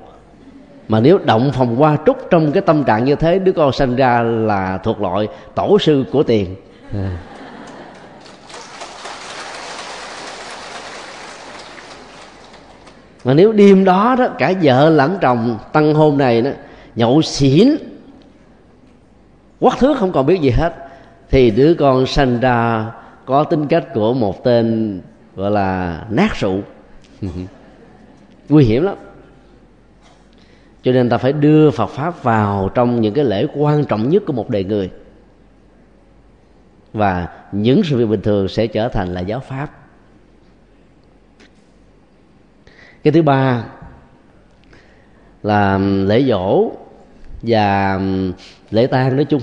[0.91, 3.95] mà nếu động phòng qua trúc trong cái tâm trạng như thế, đứa con sinh
[3.95, 6.55] ra là thuộc loại tổ sư của tiền
[6.93, 7.17] à.
[13.23, 16.51] mà nếu đêm đó đó, cả vợ lẫn chồng tăng hôn này đó,
[16.95, 17.75] nhậu xỉn,
[19.59, 20.73] quắc thước không còn biết gì hết,
[21.29, 22.85] thì đứa con sanh ra
[23.25, 25.01] có tính cách của một tên
[25.35, 26.59] gọi là nát rượu
[28.49, 28.95] nguy hiểm lắm
[30.83, 34.23] cho nên ta phải đưa Phật pháp vào trong những cái lễ quan trọng nhất
[34.27, 34.89] của một đời người.
[36.93, 39.69] Và những sự việc bình thường sẽ trở thành là giáo pháp.
[43.03, 43.65] Cái thứ ba
[45.43, 46.71] là lễ dỗ
[47.41, 47.99] và
[48.71, 49.41] lễ tang nói chung.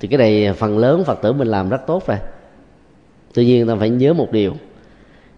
[0.00, 2.18] Thì cái này phần lớn phật tử mình làm rất tốt rồi.
[3.34, 4.54] Tuy nhiên ta phải nhớ một điều.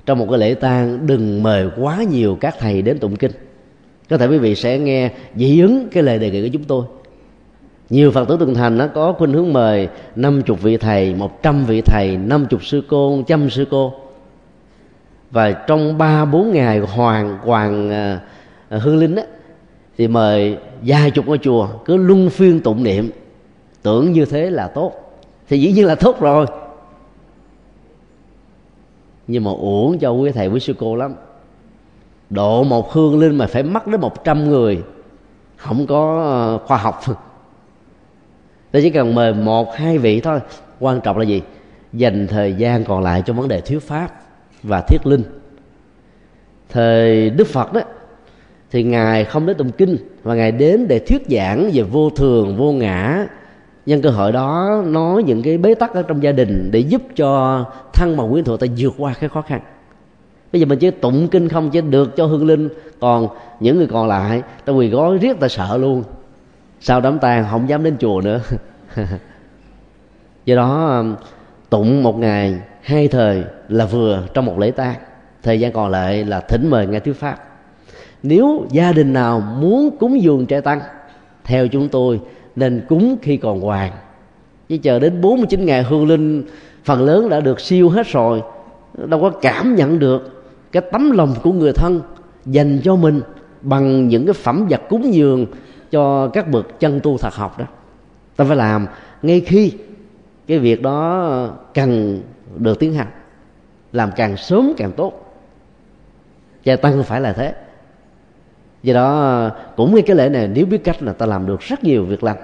[0.06, 3.32] Trong một cái lễ tang đừng mời quá nhiều các thầy đến tụng kinh
[4.12, 6.85] có thể quý vị sẽ nghe dị ứng cái lời đề nghị của chúng tôi.
[7.90, 11.42] Nhiều phật tử tuần thành nó có khuynh hướng mời năm chục vị thầy một
[11.42, 13.92] trăm vị thầy năm chục sư cô trăm sư cô.
[15.31, 17.90] Và trong ba bốn ngày hoàng hoàng
[18.77, 19.22] uh, hương linh á
[19.98, 23.11] thì mời vài chục ngôi chùa cứ luân phiên tụng niệm.
[23.83, 24.92] Tưởng như thế là tốt.
[25.48, 26.46] Thì dĩ nhiên là tốt rồi.
[29.27, 31.14] Nhưng mà uổng cho quý thầy quý sư cô lắm
[32.33, 34.83] độ một hương linh mà phải mất đến một trăm người.
[35.57, 37.01] Không có ờ, khoa học.
[38.73, 40.40] Ta chỉ cần mời một, hai vị thôi.
[40.81, 41.42] Quan trọng là gì?
[41.92, 44.09] Dành thời gian còn lại cho vấn đề thuyết pháp
[44.62, 45.23] và thiết linh.
[46.68, 47.81] Thời đức phật đó,
[48.71, 52.57] thì ngài không đến tụng kinh và ngài đến để thuyết giảng về vô thường,
[52.57, 53.27] vô ngã.
[53.87, 57.03] Nhân cơ hội đó, nói những cái bế tắc ở trong gia đình để giúp
[57.16, 59.61] cho thân bằng quyến thuộc ta vượt qua cái khó khăn
[60.52, 62.68] bây giờ mình chỉ tụng kinh không chỉ được cho hương linh,
[63.00, 63.28] còn
[63.60, 66.04] những người còn lại, ta quỳ gói riết ta sợ luôn.
[66.80, 68.40] Sau đám tang không dám đến chùa nữa.
[70.44, 71.14] Do đó um,
[71.70, 74.94] tụng một ngày, hai thời là vừa trong một lễ tang.
[75.42, 77.38] Thời gian còn lại là thỉnh mời nghe thuyết pháp.
[78.22, 80.80] Nếu gia đình nào muốn cúng dường trẻ tăng,
[81.44, 82.20] theo chúng tôi
[82.56, 83.92] nên cúng khi còn hoàng.
[84.68, 86.44] Chứ chờ đến 49 ngày hương linh
[86.84, 88.42] phần lớn đã được siêu hết rồi,
[89.06, 90.41] đâu có cảm nhận được
[90.72, 92.00] cái tấm lòng của người thân
[92.46, 93.20] dành cho mình
[93.62, 95.46] bằng những cái phẩm vật cúng dường
[95.90, 97.64] cho các bậc chân tu thật học đó.
[98.37, 98.87] Ta phải làm
[99.22, 99.72] ngay khi
[100.46, 102.20] cái việc đó cần
[102.56, 103.08] được tiến hành.
[103.92, 105.12] Làm càng sớm càng tốt.
[106.64, 107.54] Và tăng phải là thế.
[108.82, 111.85] Do đó, cũng như cái lễ này, nếu biết cách là ta làm được rất
[111.85, 112.37] nhiều việc lành.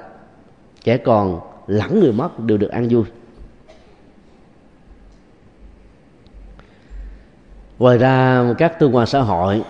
[0.85, 3.05] Kẻ còn lẫn người mất đều được ăn vui.
[7.79, 9.63] Ngoài ra các tương quan xã hội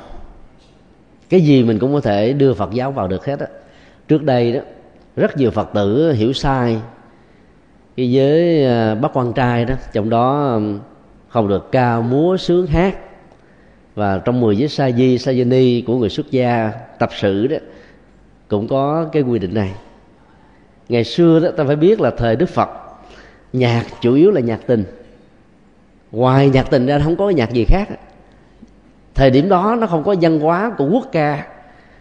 [1.29, 3.47] cái gì mình cũng có thể đưa phật giáo vào được hết á.
[4.09, 4.61] Trước đây đó
[5.17, 6.79] rất nhiều phật tử hiểu sai
[7.97, 9.75] cái giới à, bác quan trai đó.
[9.93, 10.59] Trong đó
[11.29, 12.99] không được ca múa sướng hát.
[13.95, 17.57] Và trong 10 giới sa di sa ni của người xuất gia tập sự đó
[18.49, 19.75] cũng có cái quy định này.
[20.89, 22.69] Ngày xưa đó ta phải biết là thời đức phật
[23.53, 24.85] nhạc chủ yếu là nhạc tình
[26.13, 27.89] ngoài nhạc tình ra không có nhạc gì khác.
[29.15, 31.47] Thời điểm đó nó không có văn hóa của quốc ca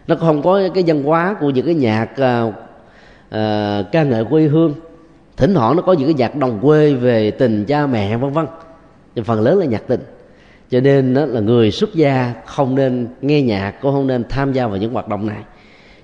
[0.06, 4.42] nó không có cái văn hóa của những cái nhạc uh, uh, ca ngợi quê
[4.42, 4.74] hương.
[5.36, 8.46] Thỉnh thoảng nó có những cái nhạc đồng quê về tình cha mẹ vân vân.
[9.14, 10.00] Nhưng phần lớn là nhạc tình.
[10.70, 14.52] Cho nên đó là người xuất gia không nên nghe nhạc cũng không nên tham
[14.52, 15.42] gia vào những hoạt động này.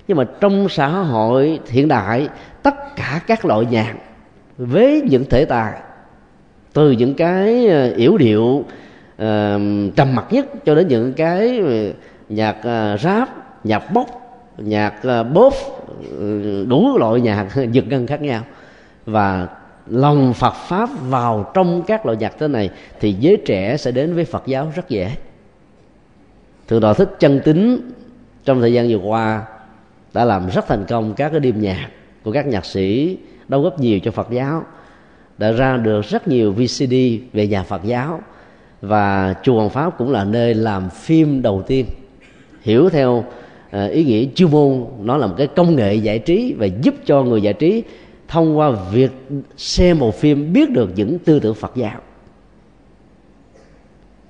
[0.07, 2.29] Nhưng mà trong xã hội hiện đại
[2.63, 3.93] tất cả các loại nhạc
[4.57, 5.73] với những thể tài
[6.75, 8.65] từ những cái ờ, yểu điệu uh,
[9.95, 11.93] trầm mặc nhất cho đến những cái ờ,
[12.29, 13.29] nhạc uh, rap
[13.63, 14.07] nhạc bốc
[14.57, 15.53] nhạc uh, bóp
[16.19, 18.43] ừ, đủ loại nhạc giật gân khác nhau.
[19.05, 19.47] Và
[19.87, 22.69] lòng Phật pháp vào trong các loại nhạc thế này
[22.99, 25.11] thì giới trẻ sẽ đến với Phật giáo rất dễ.
[26.67, 27.91] Thượng đạo thích chân tính
[28.45, 29.45] trong thời gian vừa qua
[30.13, 31.89] đã làm rất thành công các cái đêm nhạc
[32.23, 33.17] của các nhạc sĩ
[33.47, 34.63] đóng góp nhiều cho Phật giáo
[35.37, 36.93] đã ra được rất nhiều VCD
[37.33, 38.21] về nhà Phật giáo.
[38.81, 41.85] Và chùa Hoàng Pháp cũng là nơi làm phim đầu tiên.
[42.61, 43.25] Hiểu theo
[43.71, 46.95] ờ, ý nghĩa chuyên môn nó là một cái công nghệ giải trí và giúp
[47.05, 47.83] cho người giải trí
[48.27, 49.11] thông qua việc
[49.57, 51.99] xem một phim biết được những tư tưởng Phật giáo.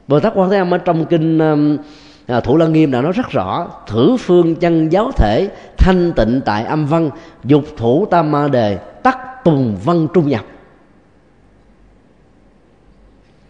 [0.08, 1.40] Bồ Tát Quan Thế Âm ở trong kinh
[2.28, 6.42] à, Thủ Lăng Nghiêm đã nói rất rõ thử phương chân giáo thể thanh tịnh
[6.46, 7.10] tại âm văn
[7.44, 10.46] dục thủ tam ma đề tắc tùng văn trung nhập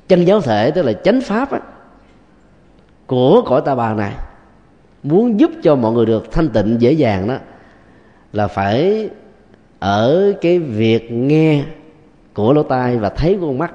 [0.08, 1.60] chân giáo thể tức là chánh pháp á,
[3.08, 4.14] của cõi ta bà này
[5.04, 7.38] muốn giúp cho mọi người được thanh tịnh dễ dàng đó
[8.34, 9.10] là phải
[9.80, 11.64] ở cái việc nghe
[12.34, 13.74] của lỗ tai và thấy của con mắt.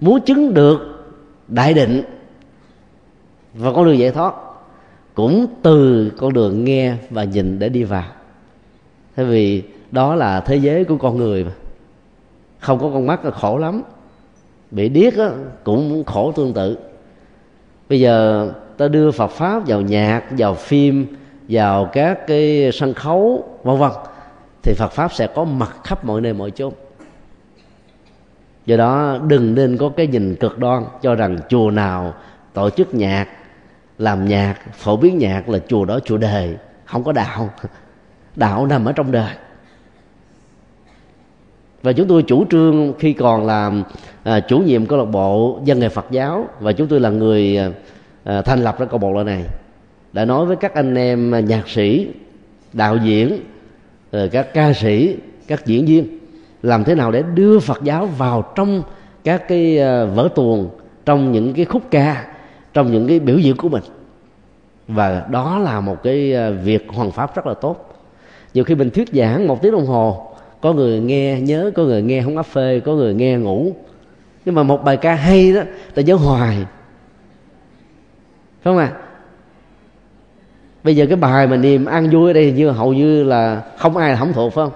[0.00, 0.78] Muốn chứng được
[1.48, 2.02] đại định
[3.54, 4.34] và con đường giải thoát
[5.14, 8.04] cũng từ con đường nghe và nhìn để đi vào.
[9.16, 11.50] Thế vì đó là thế giới của con người mà
[12.62, 13.82] không có con mắt là khổ lắm.
[14.70, 15.30] Bị điếc á,
[15.64, 16.78] cũng khổ tương tự.
[17.88, 21.06] Bây giờ ta đưa phật pháp vào nhạc vào phim
[21.48, 23.90] vào các cái sân khấu vân vân
[24.62, 26.72] thì phật pháp sẽ có mặt khắp mọi nơi mọi chốn.
[28.66, 32.14] Do đó đừng nên có cái nhìn cực đoan cho rằng chùa nào
[32.52, 33.28] tổ chức nhạc
[33.98, 37.50] làm nhạc phổ biến nhạc là chùa đó chùa đề không có đạo.
[38.36, 39.34] Đạo nằm ở trong đời
[41.82, 43.82] và chúng tôi chủ trương khi còn làm
[44.22, 47.58] à, chủ nhiệm câu lạc bộ dân nghề Phật giáo và chúng tôi là người
[47.58, 47.70] à,
[48.24, 49.44] à thành lập ra câu lạc bộ này
[50.12, 52.08] đã nói với các anh em nhạc sĩ
[52.72, 53.38] đạo diễn
[54.12, 55.16] rồi các ca sĩ
[55.46, 56.18] các diễn viên
[56.62, 58.82] làm thế nào để đưa Phật giáo vào trong
[59.24, 60.68] các cái à, vở tuồng
[61.04, 62.26] trong những cái khúc ca
[62.72, 63.82] trong những cái biểu diễn của mình.
[64.88, 67.94] Và đó là một cái à, việc hoàn pháp rất là tốt.
[68.54, 70.31] Nhiều khi mình thuyết giảng một tiếng đồng hồ
[70.62, 73.72] có người nghe nhớ, có người nghe không áp phê, có người nghe ngủ.
[74.44, 75.62] Nhưng mà một bài ca hay đó,
[75.94, 76.56] ta nhớ hoài.
[78.62, 78.92] Phải không à
[80.84, 83.96] bây giờ cái bài mà niềm ăn vui ở đây như hầu như là không
[83.96, 84.72] ai là không thuộc, phải không?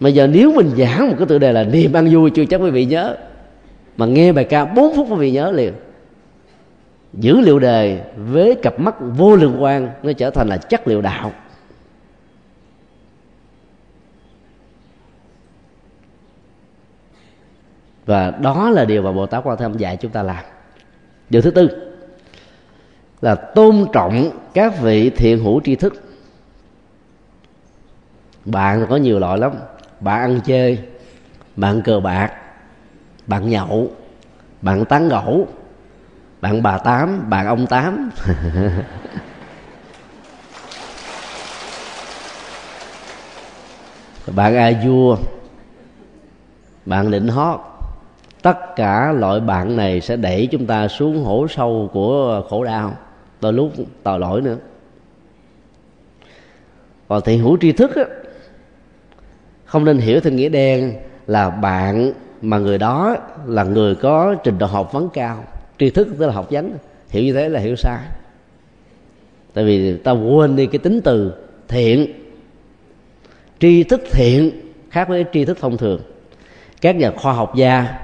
[0.00, 2.60] Mà giờ nếu mình giảng một cái tựa đề là niềm ăn vui, chưa chắc
[2.60, 3.16] quý vị nhớ.
[3.96, 5.72] Mà nghe bài ca 4 phút quý vị nhớ liền.
[7.12, 11.02] Dữ liệu đề với cặp mắt vô lượng quan nó trở thành là chất liệu
[11.02, 11.32] đạo.
[18.10, 20.44] Và đó là điều mà bồ tát quan thế âm dạy chúng ta làm.
[21.28, 21.68] Điều thứ tư
[23.20, 26.02] là tôn trọng các vị thiện hữu tri thức.
[28.44, 29.52] Bạn có nhiều loại lắm.
[30.00, 30.78] Bạn ăn chơi,
[31.56, 32.32] bạn cờ bạc,
[33.26, 33.90] bạn nhậu,
[34.60, 35.48] bạn tán gẫu,
[36.40, 38.10] bạn bà tám, bạn ông tám.
[44.26, 45.16] Bạn a vua,
[46.86, 47.69] bạn định hót
[48.42, 52.96] tất cả loại bạn này sẽ đẩy chúng ta xuống hổ sâu của khổ đau.
[53.40, 53.72] Đôi lúc
[54.02, 54.56] tội lỗi nữa.
[57.08, 58.04] Còn thiện hữu tri thức á,
[59.64, 60.94] không nên hiểu theo nghĩa đen
[61.26, 62.12] là bạn
[62.42, 63.16] mà người đó
[63.46, 65.44] là người có trình độ học vấn cao.
[65.78, 66.72] Tri thức tức là học vấn.
[67.08, 67.98] Hiểu như thế là hiểu sai.
[69.54, 71.32] Tại vì ta quên đi cái tính từ
[71.68, 72.12] thiện.
[73.58, 74.50] Tri thức thiện
[74.90, 76.00] khác với tri thức thông thường.
[76.80, 77.98] Các nhà khoa học gia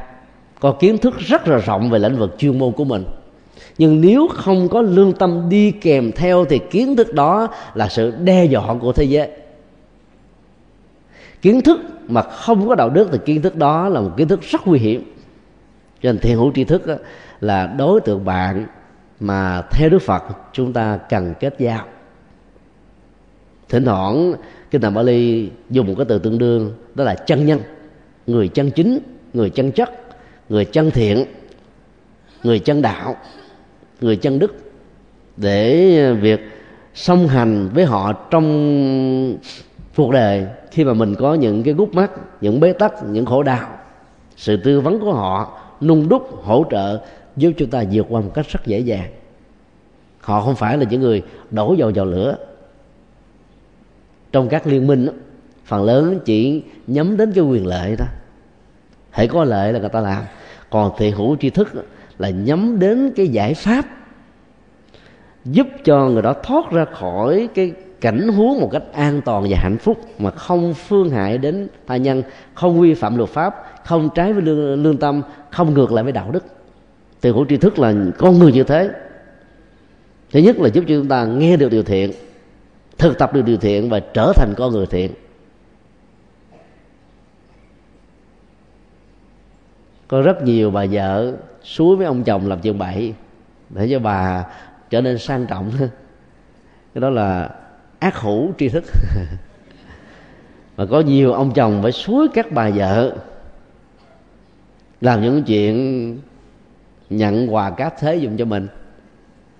[0.60, 3.04] có kiến thức rất là rộng về lĩnh vực chuyên môn của mình.
[3.78, 8.12] Nhưng nếu không có lương tâm đi kèm theo thì kiến thức đó là sự
[8.24, 9.30] đe dọa của thế giới.
[11.42, 14.40] Kiến thức mà không có đạo đức thì kiến thức đó là một kiến thức
[14.42, 15.12] rất nguy hiểm.
[16.02, 16.82] Cho nên thiện hữu tri thức
[17.40, 18.66] là đối tượng bạn
[19.20, 21.84] mà theo đức phật, chúng ta cần kết giao.
[23.68, 24.34] Thỉnh thoảng,
[24.70, 27.60] kinh tạng bali dùng một cái từ tương đương, đó là chân nhân,
[28.26, 28.98] người chân chính,
[29.32, 30.05] người chân chất
[30.48, 31.24] người chân thiện,
[32.42, 33.16] người chân đạo,
[34.00, 34.54] người chân đức,
[35.36, 36.40] để việc
[36.94, 39.38] song hành với họ trong
[39.96, 43.42] cuộc đời, khi mà mình có những cái gút mắt, những bế tắc, những khổ
[43.42, 43.78] đau,
[44.36, 47.00] sự tư vấn của họ, nung đúc, hỗ trợ,
[47.36, 49.10] giúp chúng ta vượt qua một cách rất dễ dàng.
[50.20, 52.36] Họ không phải là những người đổ dầu vào lửa.
[54.32, 55.08] Trong các liên minh
[55.64, 58.04] phần lớn chỉ nhắm đến cái quyền lợi đó
[59.10, 60.22] hãy có lợi là người ta làm
[60.70, 61.68] còn thiện hữu tri thức
[62.18, 63.84] là nhắm đến cái giải pháp
[65.44, 69.58] giúp cho người đó thoát ra khỏi cái cảnh huống một cách an toàn và
[69.58, 72.22] hạnh phúc mà không phương hại đến tha nhân
[72.54, 73.54] không vi phạm luật pháp
[73.84, 76.44] không trái với lương, lương tâm không ngược lại với đạo đức.
[77.22, 78.90] Thiện hữu tri thức là con người như thế.
[80.32, 82.12] Thứ nhất là giúp cho chúng ta nghe được điều thiện
[82.98, 85.10] thực tập được điều thiện và trở thành con người thiện.
[90.08, 91.32] Có rất nhiều bà vợ
[91.62, 93.14] suối với ông chồng làm chuyện bậy
[93.70, 94.44] để cho bà
[94.90, 95.70] trở nên sang trọng.
[96.94, 97.50] Cái đó là
[97.98, 98.84] ác hữu tri thức.
[100.76, 103.16] Và có nhiều ông chồng phải suối các bà vợ
[105.00, 106.18] làm những chuyện
[107.10, 108.68] nhận quà cáp thế dùng cho mình.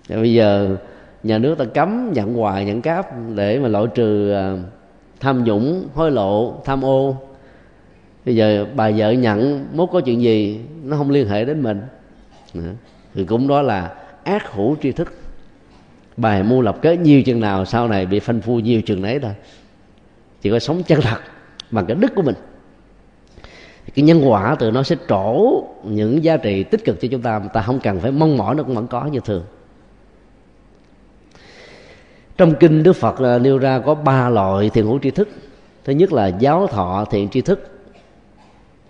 [0.08, 0.76] Và bây giờ
[1.22, 4.56] nhà nước ta cấm nhận quà nhận cáp để mà loại trừ à,
[5.20, 7.16] tham nhũng, hối lộ, tham ô
[8.26, 11.82] bây giờ bà vợ nhận mốt có chuyện gì, nó không liên hệ đến mình.
[13.14, 15.12] Thì cũng đó là ác hữu tri thức.
[16.16, 19.18] Bài mưu lập kế nhiều chừng nào sau này bị phanh phu nhiều chừng đấy
[19.18, 19.32] thôi.
[20.42, 21.20] Chỉ có sống chân thật
[21.70, 22.34] bằng cái đức của mình.
[23.94, 27.38] Cái nhân quả từ nó sẽ trổ những giá trị tích cực cho chúng ta
[27.54, 29.44] ta không cần phải mong mỏi nó cũng vẫn có như thường.
[32.36, 35.28] Trong kinh đức phật à, nêu ra có ba loại thiền hữu tri thức.
[35.84, 37.75] Thứ nhất là giáo thọ thiện tri thức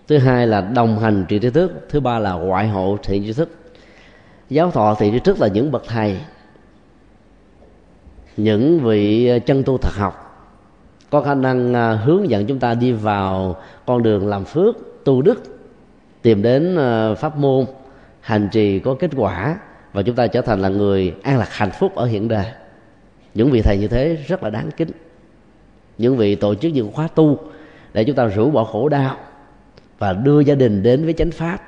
[0.09, 1.73] thứ hai là đồng hành trì tri thức.
[1.89, 3.51] Thứ ba là ngoại hộ thiện tri thức.
[4.51, 6.21] Giáo thọ thiện tri thức là những bậc thầy,
[8.37, 10.23] những vị ờ, chân tu thật học,
[11.11, 15.23] có khả năng ờ, hướng dẫn chúng ta đi vào con đường làm phước, tu
[15.23, 15.43] đức,
[16.23, 17.65] tìm đến ờ, pháp môn,
[18.21, 19.59] hành trì có kết quả
[19.93, 22.47] và chúng ta trở thành là người an lạc hạnh phúc ở hiện đời
[23.37, 24.91] những vị thầy như thế rất là đáng kính.
[25.99, 27.39] Những vị tổ chức những khóa tu
[27.93, 29.17] để chúng ta rũ bỏ khổ đau
[29.99, 31.59] và đưa gia đình đến với chánh pháp.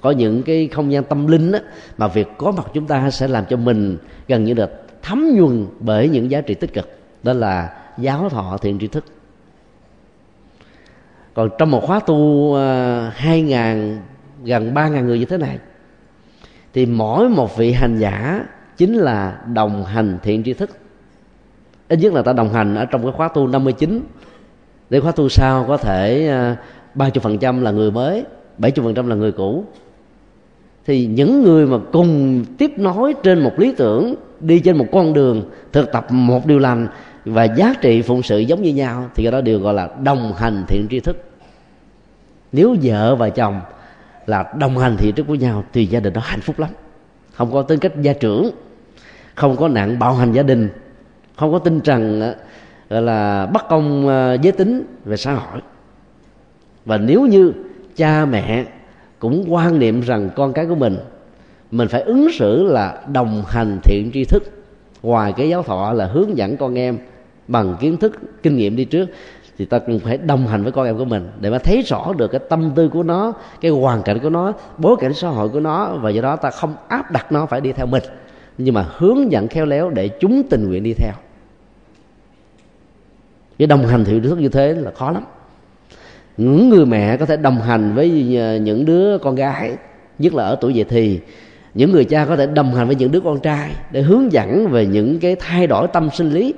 [0.00, 1.58] Có những cái không gian tâm linh đó,
[1.98, 3.98] mà việc có mặt chúng ta sẽ làm cho mình
[4.28, 4.68] gần như là
[5.02, 9.04] thấm nhuần bởi những giá trị tích cực đó là giáo thọ thiện tri thức.
[11.34, 14.02] Còn trong một khóa tu à, hai ngàn
[14.44, 15.58] gần ba ngàn người như thế này
[16.74, 18.44] thì mỗi một vị hành giả
[18.76, 20.70] chính là đồng hành thiện tri thức.
[21.88, 24.00] Ít nhất là ta đồng hành ở trong cái khóa tu 59
[24.90, 26.56] để khóa tu sau có thể à,
[26.96, 28.24] à, ba chục phần trăm là người mới
[28.58, 29.64] bảy chục phần trăm là người cũ.
[30.86, 35.12] Thì những người mà cùng tiếp nối trên một lý tưởng đi trên một con
[35.12, 36.88] đường thực tập một điều lành
[37.24, 40.32] và giá trị phụng sự giống như nhau thì cái đó đều gọi là đồng
[40.32, 41.16] hành thiện tri thức.
[42.52, 43.60] Nếu vợ và chồng
[44.26, 46.70] là đồng hành thiện thức với nhau thì gia đình đó hạnh phúc lắm.
[47.32, 48.50] Không có tính cách gia trưởng
[49.34, 50.68] không có nạn bạo hành gia đình
[51.36, 52.34] không có tinh trần gọi
[52.88, 55.60] ờ, là bất công ờ, giới tính về xã hội
[56.86, 57.52] và nếu như
[57.96, 58.64] cha mẹ
[59.18, 60.96] cũng quan niệm rằng con cái của mình
[61.70, 64.42] mình phải ứng xử là đồng hành thiện tri thức.
[65.02, 66.98] Ngoài cái giáo thọ là hướng dẫn con em
[67.48, 69.08] bằng kiến thức, kinh nghiệm đi trước,
[69.58, 72.12] thì ta cũng phải đồng hành với con em của mình để mà thấy rõ
[72.16, 75.48] được cái tâm tư của nó, cái hoàn cảnh của nó, bối cảnh xã hội
[75.48, 78.02] của nó, và do đó ta không áp đặt nó phải đi theo mình,
[78.58, 81.12] nhưng mà hướng dẫn khéo léo để chúng tình nguyện đi theo.
[83.58, 85.22] Cái đồng hành thiện tri thức như thế là khó lắm
[86.36, 89.76] những người mẹ có thể đồng hành với ờ, những đứa con gái,
[90.18, 91.20] nhất là ở tuổi dậy thì.
[91.74, 94.68] Những người cha có thể đồng hành với những đứa con trai để hướng dẫn
[94.68, 96.54] về những cái thay đổi tâm sinh lý.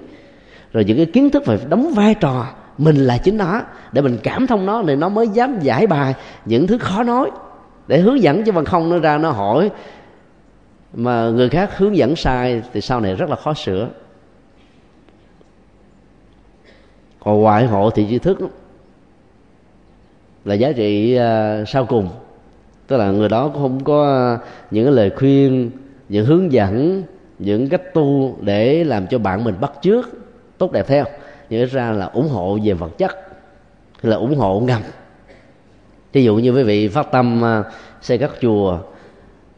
[0.72, 2.47] Rồi những cái kiến thức phải đóng vai trò
[2.79, 3.62] mình là chính nó,
[3.93, 6.14] để mình cảm thông nó để nó mới dám giải bài
[6.45, 7.31] những thứ khó nói.
[7.87, 9.70] Để hướng dẫn chứ bằng không, nó ra nó hỏi.
[10.95, 13.89] Mà người khác hướng dẫn sai thì sau này rất là khó sửa.
[17.20, 18.39] Còn ngoại hộ thì tri thức
[20.49, 22.09] là giá trị uh, sau cùng.
[22.86, 24.38] Tức là người đó cũng không có à,
[24.70, 25.70] những cái lời khuyên
[26.09, 27.03] những hướng dẫn
[27.38, 30.11] những cách tu để làm cho bạn mình bắt trước
[30.59, 31.05] tốt đẹp theo
[31.51, 33.16] nhưng ra là ủng hộ về vật chất
[34.03, 34.82] là ủng hộ ngầm.
[36.12, 37.66] Ví dụ như quý vị phát tâm uh,
[38.03, 38.78] xây các chùa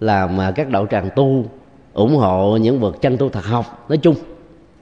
[0.01, 1.45] làm uh, các đạo tràng tu
[1.93, 4.15] ủng hộ những vật chân tu thật học nói chung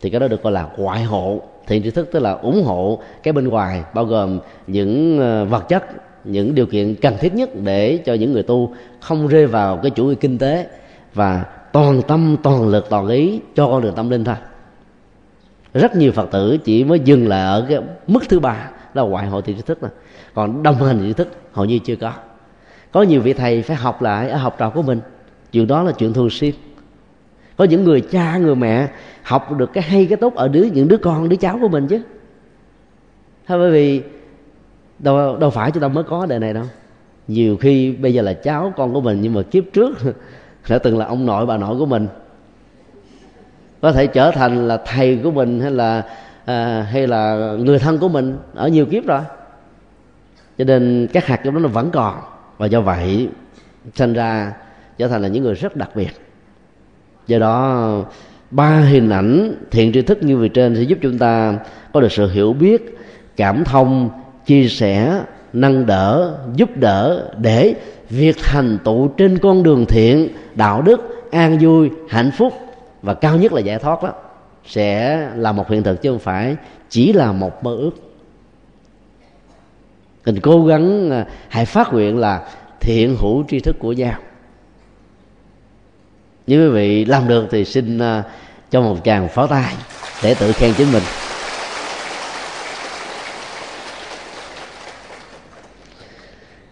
[0.01, 3.01] thì cái đó được gọi là ngoại hộ thiện tri thức tức là ủng hộ
[3.23, 5.85] cái bên ngoài, bao gồm những ờ, vật chất,
[6.25, 9.91] những điều kiện cần thiết nhất để cho những người tu không rơi vào cái
[9.91, 10.67] chủ nghĩa kinh tế
[11.15, 14.37] và toàn tâm, toàn lực, toàn ý cho con đường tâm linh thôi.
[15.75, 19.27] Rất nhiều phật tử chỉ mới dừng lại ở cái mức thứ ba là ngoại
[19.27, 19.91] hội thiện tri thức này
[20.35, 22.13] còn đồng hành tri thức hầu như chưa có.
[22.93, 25.01] Có nhiều vị thầy phải học lại ở học trò của mình.
[25.53, 26.55] Chuyện đó là chuyện thường xuyên
[27.59, 28.89] có những người cha người mẹ
[29.23, 31.87] học được cái hay cái tốt ở đứa những đứa con đứa cháu của mình
[31.87, 32.01] chứ.
[33.47, 34.03] Thôi bởi vì
[34.99, 36.65] đâu đâu phải chúng ta mới có đời này đâu.
[37.29, 39.99] Nhiều khi bây giờ là cháu con của mình nhưng mà kiếp trước
[40.69, 42.09] đã từng là ông nội bà nội của mình.
[43.81, 46.03] Có thể trở thành là thầy của mình hay là
[46.45, 49.21] à, hay là người thân của mình ở nhiều kiếp rồi.
[50.59, 52.15] Cho nên các hạt trong đó nó vẫn còn.
[52.59, 53.29] Và do vậy
[53.95, 54.53] sinh ra
[54.99, 56.28] trở thành là những người rất đặc biệt
[57.29, 58.05] do đó,
[58.51, 61.59] ba hình ảnh thiện tri thức như vừa trên sẽ giúp chúng ta
[61.93, 62.99] có được sự hiểu biết,
[63.37, 64.11] cảm thông,
[64.47, 65.23] chia sẻ,
[65.53, 67.75] nâng đỡ, giúp đỡ để
[68.11, 72.53] việc thành tựu trên con đường thiện, đạo đức, an vui, hạnh phúc
[73.03, 74.13] và cao nhất là giải thoát đó
[74.67, 76.57] sẽ là một hiện thực chứ không phải
[76.89, 77.91] chỉ là một mơ ước.
[80.27, 82.49] Mình cố gắng à, hãy phát nguyện là
[82.81, 84.15] thiện hữu tri thức của nhau
[86.49, 88.23] nếu quý vị làm được thì xin à,
[88.71, 89.75] cho một chàng pháo tay
[90.23, 91.03] để tự khen chính mình.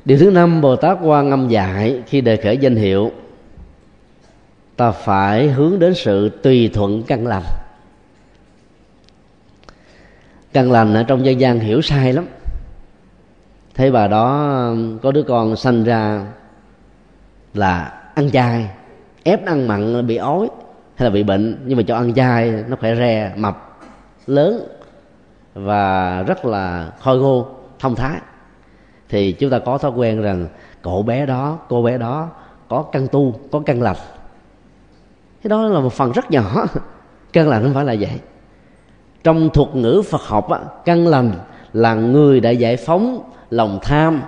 [0.04, 3.12] Điều thứ năm, bồ tát quan âm dạy khi đề khởi danh hiệu,
[4.76, 7.44] ta phải hướng đến sự tùy thuận căn lành.
[10.52, 12.26] Căn lành ở trong dân gian hiểu sai lắm.
[13.74, 14.70] Thế bà đó,
[15.02, 16.26] có đứa con sanh ra
[17.54, 18.68] là ăn chay
[19.26, 20.48] ép ăn mặn bị ói
[20.94, 23.78] hay là bị bệnh nhưng mà cho ăn chay nó khỏe re mập
[24.26, 24.68] lớn
[25.54, 27.48] và rất là khôi ngô
[27.78, 28.20] thông thái.
[29.08, 30.46] Thì chúng ta có thói quen rằng
[30.82, 32.28] cậu bé đó cô bé đó
[32.68, 33.96] có căn tu có căn lành.
[35.42, 36.66] Cái đó là một phần rất nhỏ.
[37.32, 38.20] Căn lành không phải là vậy.
[39.24, 41.32] Trong thuật ngữ phật học á, căn lành
[41.72, 44.22] là người đã giải phóng lòng tham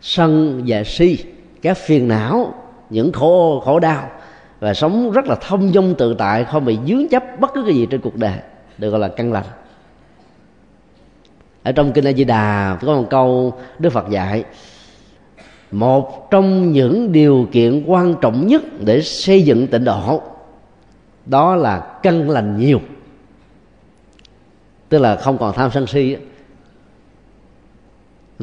[0.00, 1.24] sân và si
[1.62, 2.54] các phiền não
[2.92, 4.10] những khổ khổ đau.
[4.60, 7.74] Và sống rất là thông dong tự tại, không bị dướng chấp bất cứ cái
[7.74, 8.38] gì trên cuộc đời,
[8.78, 9.44] được gọi là căn lành.
[11.62, 14.44] Ở trong kinh A Di Đà có một câu Đức Phật dạy,
[15.70, 20.22] một trong những điều kiện quan trọng nhất để xây dựng tịnh độ,
[21.26, 22.80] đó là căn lành nhiều.
[24.88, 26.16] Tức là không còn tham sân si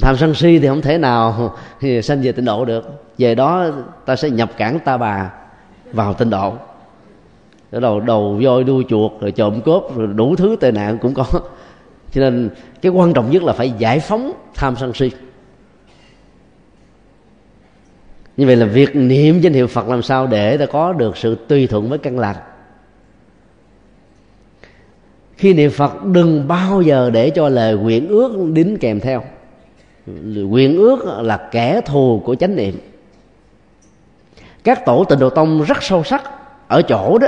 [0.02, 3.04] tham sân si thì không thể nào thì sanh về tịnh độ được.
[3.18, 3.70] Về đó
[4.06, 5.32] ta sẽ nhập cản ta bà
[5.94, 6.54] vào tịnh độ.
[7.72, 11.14] Rồi đầu đầu voi đuôi chuột, rồi trộm cướp, rồi đủ thứ tệ nạn cũng
[11.14, 11.26] có.
[12.12, 12.50] Cho nên
[12.82, 15.12] cái quan trọng nhất là phải giải phóng tham sân si.
[18.38, 21.36] Như vậy là việc niệm danh hiệu phật làm sao để ta có được sự
[21.48, 22.36] tùy thuận với căn lành
[25.40, 29.24] khi niệm phật đừng bao giờ để cho lời nguyện ước đính kèm theo
[30.52, 32.80] quyền ước là kẻ thù của chánh niệm.
[34.64, 36.24] Các tổ tịnh độ tông rất sâu sắc
[36.68, 37.28] ở chỗ đó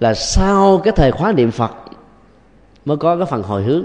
[0.00, 1.72] là sau cái thời khóa niệm phật
[2.84, 3.84] mới có cái phần hồi hướng.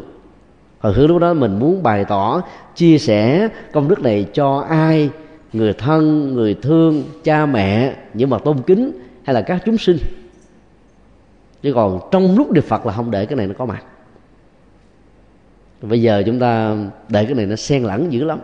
[0.79, 2.41] Hồi hướng lúc đó mình muốn bày tỏ,
[2.75, 5.09] chia sẻ công đức này cho ai?
[5.53, 8.91] Người thân, người thương, cha mẹ, những bậc tôn kính
[9.23, 9.97] hay là các chúng sinh?
[11.61, 13.83] Chứ còn trong lúc niệm phật là không để cái này nó có mặt
[15.81, 16.75] bây giờ chúng ta
[17.09, 18.39] để cái này nó xen lẫn dữ lắm.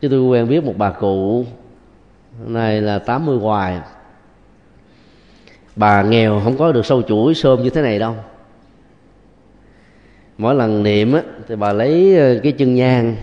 [0.00, 1.44] Chứ tôi quen biết một bà cụ
[2.46, 3.80] này là 80 hoài.
[5.76, 8.14] Bà nghèo, không có được sâu chuỗi sơm như thế này đâu.
[10.38, 13.16] Mỗi lần niệm á, thì bà lấy ờ, cái chân nhang,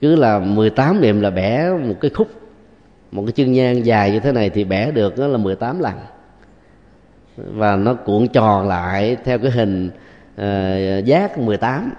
[0.00, 2.28] cứ là 18 niệm là bẻ một cái khúc,
[3.12, 5.94] một cái chân nhang dài như thế này thì bẻ được đó là 18 lần.
[7.36, 9.90] Và nó cuộn tròn lại theo cái hình
[10.38, 11.92] uh, giác 18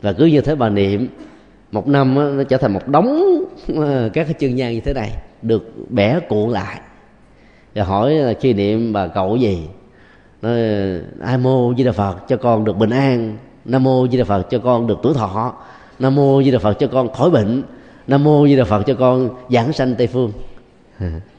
[0.00, 1.08] và cứ như thế bà niệm
[1.72, 3.44] một năm đó, nó trở thành một đống
[3.76, 5.12] ờ, các cái chân nhan như thế này
[5.42, 6.80] được bẻ cuộn lại.
[7.74, 9.68] Và hỏi là khi niệm bà cậu gì?
[10.42, 10.58] Nói
[11.22, 13.36] ai mô di đà phật cho con được bình an.
[13.64, 15.54] Nam mô di đà phật cho con được tuổi thọ.
[15.98, 17.62] Nam mô di đà phật cho con khỏi bệnh.
[18.06, 20.32] Nam mô di đà phật cho con giảng sanh tây phương.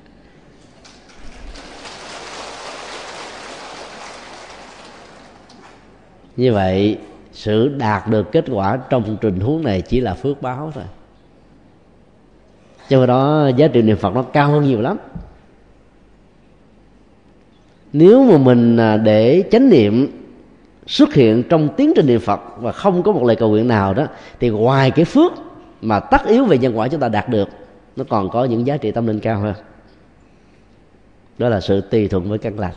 [6.37, 6.97] như vậy,
[7.31, 10.83] sự đạt được kết quả trong trình huống này chỉ là phước báo thôi.
[12.89, 14.97] Cho đó, giá trị niệm phật nó cao hơn nhiều lắm.
[17.93, 20.07] Nếu mà mình à, để chánh niệm
[20.87, 23.93] xuất hiện trong tiến trình niệm phật và không có một lời cầu nguyện nào
[23.93, 24.07] đó,
[24.39, 25.31] thì ngoài cái phước
[25.81, 27.49] mà tất yếu về nhân quả chúng ta đạt được,
[27.95, 29.53] nó còn có những giá trị tâm linh cao hơn.
[31.37, 32.73] Đó là sự tùy thuận với căn lành.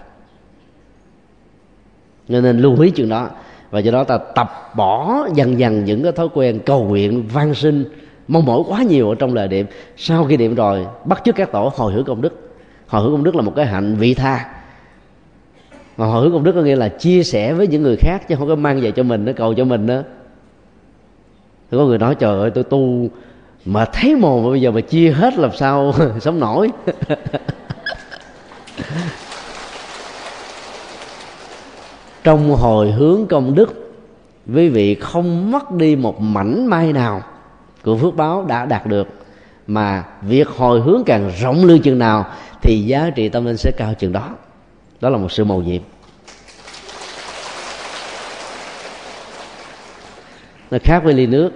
[2.29, 3.31] Cho nên lưu ý chuyện đó
[3.71, 7.55] và do đó ta tập bỏ dần dần những cái thói quen cầu nguyện, van
[7.55, 7.85] sinh
[8.29, 9.67] mong mỏi quá nhiều ở trong lời niệm.
[9.97, 12.51] Sau khi niệm rồi, bắt chước các tổ, hồi hướng công đức.
[12.87, 14.51] Hồi hướng công đức là một cái hạnh vị tha.
[15.97, 18.35] Mà hồi hướng công đức có nghĩa là chia sẻ với những người khác chứ
[18.39, 20.03] không có mang về cho mình nó cầu cho mình đó
[21.71, 23.09] thì có người nói, trời ơi, tôi tu
[23.65, 26.71] mà thấy mồm mà bây giờ mà chia hết làm sao sống nổi.
[32.29, 33.93] trong hồi hướng công đức,
[34.55, 37.23] quý vị không mất đi một mảnh may nào
[37.85, 39.09] của phước báo đã đạt được,
[39.67, 42.27] mà việc hồi hướng càng rộng lưu chừng nào
[42.63, 44.31] thì giá trị tâm linh sẽ cao chừng đó.
[45.01, 45.83] Đó là một sự mầu nhiệm.
[50.71, 51.51] Nó khác với ly nước.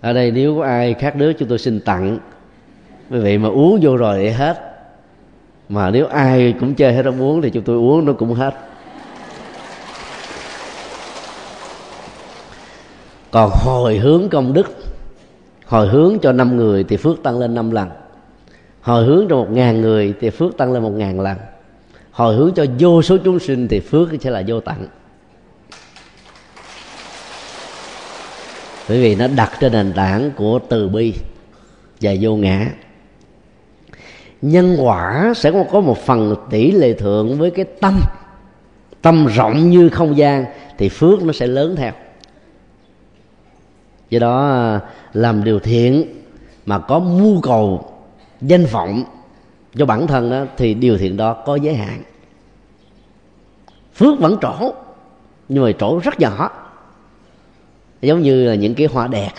[0.00, 2.18] Ở đây nếu có ai khác nước, chúng tôi xin tặng.
[3.10, 4.86] Quý vị mà uống vô rồi thì hết.
[5.68, 8.54] Mà nếu ai cũng chơi hết không uống thì chúng tôi uống nó cũng hết.
[13.34, 14.76] Còn hồi hướng công đức,
[15.66, 17.88] hồi hướng cho năm người thì phước tăng lên năm lần.
[18.80, 21.38] Hồi hướng cho một ngàn người thì phước tăng lên một ngàn lần.
[22.10, 24.88] Hồi hướng cho vô số chúng sinh thì phước sẽ là vô tận.
[28.88, 31.14] Bởi vì nó đặt trên nền tảng của từ bi
[32.00, 32.66] và vô ngã.
[34.42, 38.00] Nhân quả sẽ có một phần tỷ lệ thượng với cái tâm.
[39.02, 40.44] Tâm rộng như không gian
[40.78, 41.92] thì phước nó sẽ lớn theo
[44.14, 44.80] do đó à,
[45.12, 46.04] làm điều thiện
[46.66, 47.92] mà có mưu cầu
[48.40, 49.04] danh vọng
[49.74, 52.02] cho bản thân đó, thì điều thiện đó có giới hạn.
[53.94, 54.72] Phước vẫn trổ
[55.48, 56.50] nhưng mà trổ rất nhỏ.
[58.02, 59.30] Giống như là những cái hoa đẹp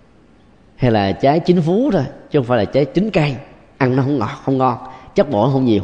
[0.76, 3.36] hay là trái chín phú thôi chứ không phải là trái chín cây.
[3.78, 4.78] Ăn nó không ngọt không ngon
[5.14, 5.82] chất bổ không nhiều.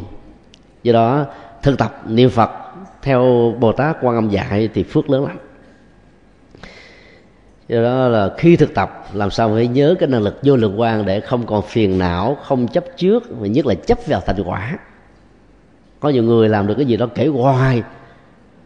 [0.83, 1.25] Do đó
[1.61, 2.51] thực tập niệm phật
[3.01, 5.37] theo bồ tát quan âm dạy thì phước lớn lắm
[7.67, 10.79] do đó là khi thực tập, làm sao phải nhớ cái năng lực vô lượng
[10.79, 14.43] quan để không còn phiền não, không chấp trước và nhất là chấp vào thành
[14.45, 14.77] quả.
[15.99, 17.83] Có nhiều người làm được cái gì đó kể hoài,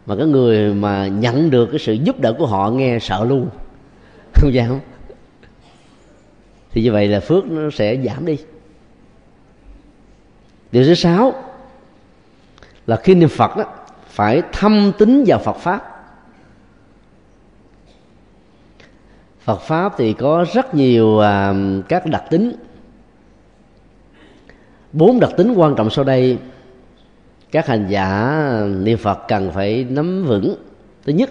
[0.06, 3.48] mà cái người mà nhận được cái sự giúp đỡ của họ nghe sợ luôn.
[4.34, 4.80] Không sao
[6.70, 8.38] thì như vậy là phước nó sẽ giảm đi.
[10.72, 11.34] Điều thứ sáu
[12.86, 13.64] là khi niệm phật đó,
[14.08, 15.97] phải thâm tín vào phật pháp.
[19.48, 21.54] Phật pháp thì có rất nhiều à,
[21.88, 22.52] các đặc tính.
[24.92, 26.38] Bốn đặc tính quan trọng sau đây
[27.50, 28.40] các hành giả
[28.78, 30.54] niệm Phật cần phải nắm vững.
[31.04, 31.30] Thứ nhất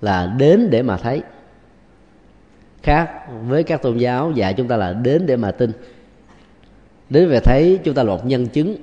[0.00, 1.22] là đến để mà thấy.
[2.82, 3.10] Khác
[3.48, 5.72] với các tôn giáo dạy chúng ta là đến để mà tin.
[7.10, 8.76] Đến về thấy chúng ta là một nhân chứng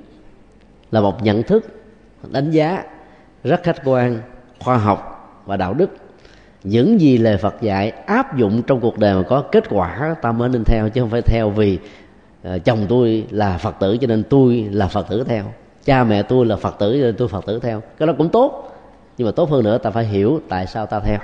[0.90, 1.66] là một nhận thức
[2.30, 2.84] đánh giá
[3.44, 4.20] rất khách quan
[4.58, 5.90] khoa học và đạo đức
[6.64, 10.32] những gì lời Phật dạy áp dụng trong cuộc đời mà có kết quả ta
[10.32, 11.78] mới nên theo chứ không phải theo vì
[12.48, 15.44] uh, chồng tôi là Phật tử cho nên tôi là Phật tử theo.
[15.84, 17.82] Cha mẹ tôi là Phật tử cho nên tôi Phật tử theo.
[17.98, 18.76] Cái đó cũng tốt
[19.18, 21.18] nhưng mà tốt hơn nữa ta phải hiểu tại sao ta theo.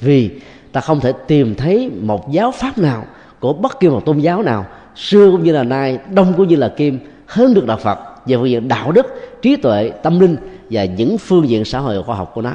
[0.00, 0.30] Vì
[0.72, 3.04] ta không thể tìm thấy một giáo pháp nào
[3.40, 6.56] của bất kỳ một tôn giáo nào xưa cũng như là nay đông cũng như
[6.56, 7.98] là kim hơn được đạo Phật.
[8.26, 9.06] Về phương diện đạo đức
[9.42, 10.36] trí tuệ tâm linh
[10.70, 12.52] và những phương diện xã hội khoa học của nó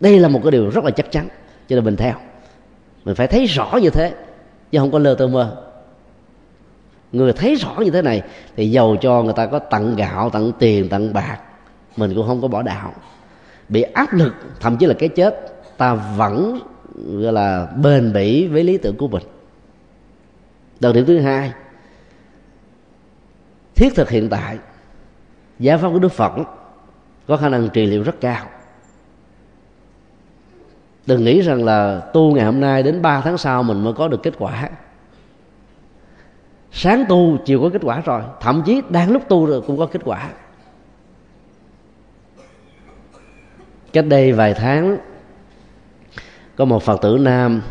[0.00, 1.28] đây là một cái điều rất là chắc chắn,
[1.68, 2.14] cho nên mình theo.
[3.04, 4.14] Mình phải thấy rõ như thế,
[4.70, 5.64] chứ không có lơ tơ mơ.
[7.12, 8.22] Người thấy rõ như thế này
[8.56, 11.38] thì giàu cho người ta có tặng gạo, tặng tiền, tặng bạc.
[11.96, 12.94] Mình cũng không có bỏ đạo.
[13.68, 16.60] Bị áp lực, thậm chí là cái chết, ta vẫn,
[16.94, 19.22] gọi là, bền bỉ với lý tưởng của mình.
[20.80, 21.52] Đặc điểm thứ hai,
[23.74, 24.58] thiết thực hiện tại.
[25.58, 26.32] Giá pháp của đức phật
[27.26, 28.46] có khả năng trị liệu rất cao
[31.08, 34.08] đừng nghĩ rằng là tu ngày hôm nay đến 3 tháng sau mình mới có
[34.08, 34.68] được kết quả.
[36.72, 38.22] Sáng tu, chiều có kết quả rồi.
[38.40, 40.30] Thậm chí đang lúc tu rồi cũng có kết quả.
[43.92, 44.98] Cách đây vài tháng,
[46.56, 47.62] có một phật tử nam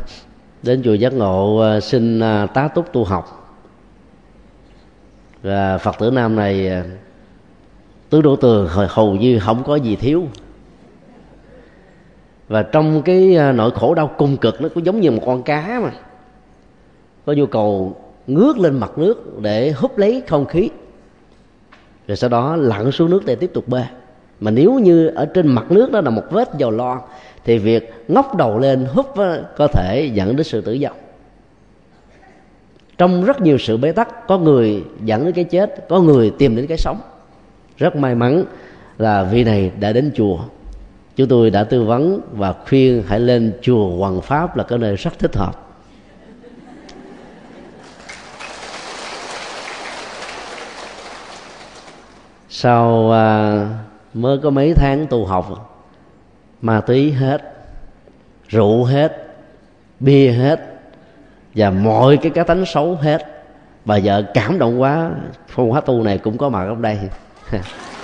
[0.63, 3.55] đến chùa giác ngộ ờ, xin ờ, tá túc tu học.
[5.43, 6.83] Và phật tử nam này ờ,
[8.09, 10.27] tứ đổ tường hầu như không có gì thiếu
[12.47, 15.43] và trong cái à, nỗi khổ đau cung cực, nó cũng giống như một con
[15.43, 15.91] cá mà.
[17.25, 17.95] Có nhu cầu
[18.27, 20.69] ngước lên mặt nước để hút lấy không khí.
[22.07, 23.83] Rồi sau đó lặn xuống nước để tiếp tục bơi
[24.39, 26.99] mà nếu như ở trên mặt nước đó là một vết dầu loang
[27.45, 30.97] thì việc ngóc đầu lên hút à, có thể dẫn đến sự tử vong.
[32.97, 36.55] Trong rất nhiều sự bế tắc, có người dẫn đến cái chết, có người tìm
[36.55, 36.99] đến cái sống.
[37.77, 38.43] Rất may mắn
[38.97, 40.39] là vị này đã đến chùa
[41.17, 44.95] chúng tôi đã tư vấn và khuyên hãy lên chùa Hoàng Pháp là cái nơi
[44.95, 45.67] rất thích hợp.
[52.49, 53.67] Sau à,
[54.13, 55.73] mới có mấy tháng tu học
[56.61, 57.41] ma túy hết
[58.47, 59.27] rượu hết
[59.99, 60.59] bia hết
[61.55, 63.43] và mọi cái cá tánh xấu hết.
[63.85, 65.11] Bà vợ cảm động quá
[65.47, 66.99] phong hóa tu này cũng có mặt ở đây.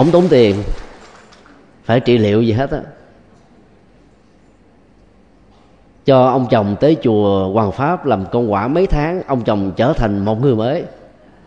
[0.00, 0.62] không tốn tiền.
[1.84, 2.80] Phải trị liệu gì hết á.
[6.04, 9.92] Cho ông chồng tới chùa hoàng pháp làm công quả mấy tháng, ông chồng trở
[9.92, 10.84] thành một người mới.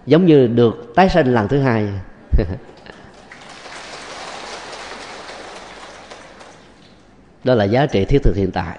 [0.06, 1.88] Giống như được tái sinh lần thứ hai.
[7.43, 8.78] Đó là giá trị thiết thực hiện tại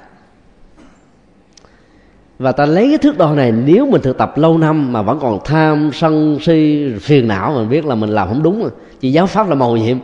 [2.39, 5.19] và ta lấy cái thước đo này, nếu mình thực tập lâu năm mà vẫn
[5.21, 8.61] còn tham, sân si, phiền não mình biết là mình làm không đúng.
[8.61, 8.71] Rồi
[9.01, 9.99] chỉ giáo pháp là màu nhiệm.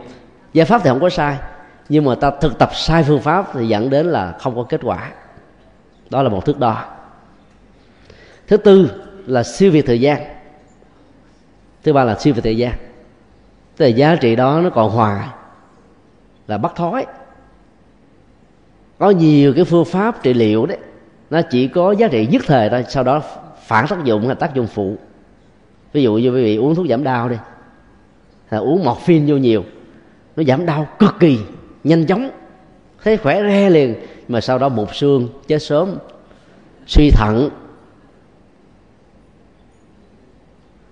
[0.53, 1.37] Giáo pháp thì không có sai.
[1.89, 4.81] Nhưng mà ta thực tập sai phương pháp thì dẫn đến là không có kết
[4.83, 5.11] quả.
[6.09, 6.85] Đó là một thước đo.
[8.47, 8.91] Thứ tư
[9.27, 10.21] là siêu việt thời gian.
[11.83, 12.73] Thứ ba là siêu việt thời gian.
[13.77, 15.27] Tức là giá trị đó nó còn hoài
[16.47, 17.05] là bắt thói.
[18.99, 20.77] Có nhiều cái phương pháp trị liệu đấy
[21.31, 23.21] nó chỉ có giá trị nhất thời thôi, sau đó
[23.65, 24.95] phản tác dụng hay tác dụng phụ.
[25.93, 27.35] Ví dụ như quý vị uống thuốc giảm đau đi,
[28.49, 29.63] là uống một vô nhiều,
[30.35, 31.39] nó giảm đau cực kỳ,
[31.83, 32.29] nhanh chóng,
[33.03, 33.95] thấy khỏe re liền.
[34.27, 35.97] Mà sau đó một xương, chết sớm,
[36.87, 37.49] suy thận.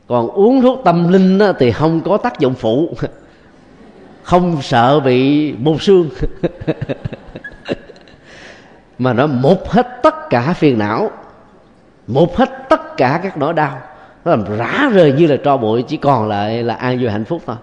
[0.07, 2.93] Còn uống thuốc tâm linh thì không có tác dụng phụ.
[4.23, 6.09] Không sợ bị một xương.
[8.99, 11.11] mà nó một hết tất cả phiền não
[12.07, 13.81] một hết tất cả các nỗi đau.
[14.25, 17.25] Nó làm rã rời như là tro bụi, chỉ còn lại là an vui hạnh
[17.25, 17.55] phúc thôi.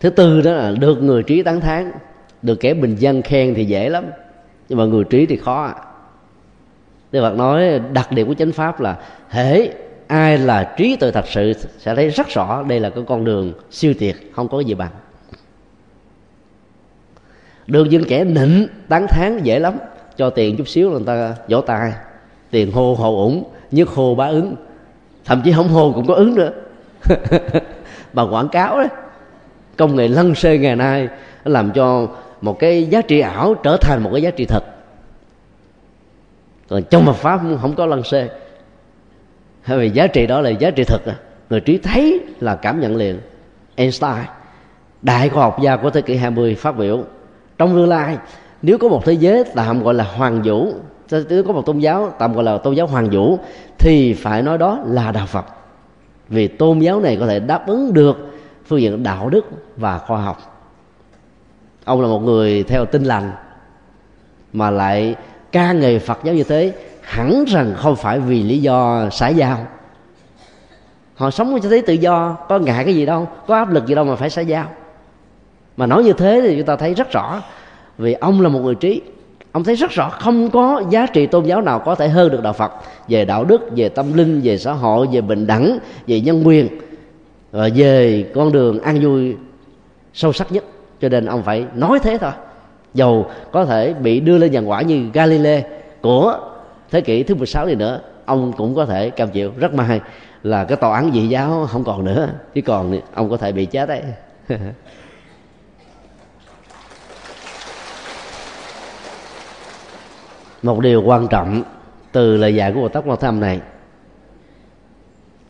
[0.00, 1.92] Thứ tư đó là được người trí tán thán.
[2.42, 4.04] Được kẻ bình dân khen thì dễ lắm,
[4.68, 5.64] nhưng mà người trí thì khó.
[5.64, 5.74] À
[7.12, 8.96] Đức Phật nói đặc điểm của chánh pháp là
[9.28, 9.72] hễ
[10.08, 13.52] ai là trí tuệ thật sự sẽ thấy rất rõ đây là cái con đường
[13.70, 14.90] siêu tuyệt không có gì bằng.
[17.66, 19.74] Được những kẻ nịnh, tán thán dễ lắm,
[20.16, 21.92] cho tiền chút xíu là người ta vỗ tay.
[22.50, 24.56] Tiền hô hậu ủng nhất hô bá ứng.
[25.24, 26.50] Thậm chí không hô cũng có ứng nữa.
[28.12, 28.88] Mà quảng cáo đấy,
[29.76, 31.08] công nghệ lân xê ngày nay
[31.44, 32.08] làm cho
[32.40, 34.64] một cái giá trị ảo trở thành một cái giá trị thật.
[36.68, 38.28] Còn trong Phật pháp không có lân xê
[39.76, 41.14] vì giá trị đó là giá trị thực à.
[41.50, 43.20] người trí thấy là cảm nhận liền.
[43.74, 44.24] Einstein,
[45.02, 47.04] đại khoa học gia của thế kỷ 20 phát biểu,
[47.58, 48.16] trong tương lai,
[48.62, 50.74] nếu có một thế giới tạm gọi là hoàng vũ
[51.28, 53.38] nếu có một tôn giáo tạm gọi là tôn giáo hoàng vũ,
[53.78, 55.44] thì phải nói đó là đạo phật.
[56.28, 58.16] Vì tôn giáo này có thể đáp ứng được
[58.66, 59.44] phương diện đạo đức
[59.76, 60.64] và khoa học.
[61.84, 63.32] Ông là một người theo tinh lành,
[64.52, 65.14] mà lại
[65.52, 66.72] ca nghề phật giáo như thế
[67.08, 69.66] hẳn rằng không phải vì lý do xã giao.
[71.14, 73.94] Họ sống cho thấy tự do, có ngại cái gì đâu, có áp lực gì
[73.94, 74.64] đâu mà phải xã giao.
[75.76, 77.42] Mà nói như thế thì chúng ta thấy rất rõ,
[77.98, 79.02] vì ông là một người trí.
[79.52, 82.42] Ông thấy rất rõ không có giá trị tôn giáo nào có thể hơn được
[82.42, 82.72] đạo phật,
[83.08, 86.68] về đạo đức, về tâm linh, về xã hội, về bình đẳng, về nhân quyền,
[87.50, 89.36] và về con đường an vui
[90.14, 90.64] sâu sắc nhất.
[91.00, 92.32] Cho nên ông phải nói thế thôi.
[92.94, 95.64] Dầu có thể bị đưa lên giàn quả như Galilee
[96.00, 96.38] của
[96.90, 99.52] thế kỷ thứ 16 này nữa, ông cũng có thể cam chịu.
[99.56, 100.00] Rất may
[100.42, 102.28] là cái tòa án dị giáo không còn nữa.
[102.54, 104.02] Chứ còn ông có thể bị chết đấy.
[110.62, 111.62] Một điều quan trọng
[112.12, 113.60] từ lời dạy của Bồ Tát Quan Tham này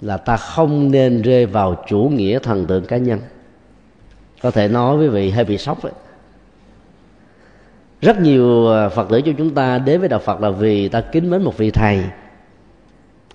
[0.00, 3.20] là ta không nên rơi vào chủ nghĩa thần tượng cá nhân.
[4.42, 5.92] Có thể nói với vị hơi bị sốc đấy
[8.00, 11.00] rất nhiều ờ, phật tử cho chúng ta đến với đạo phật là vì ta
[11.00, 12.04] kính mến một vị thầy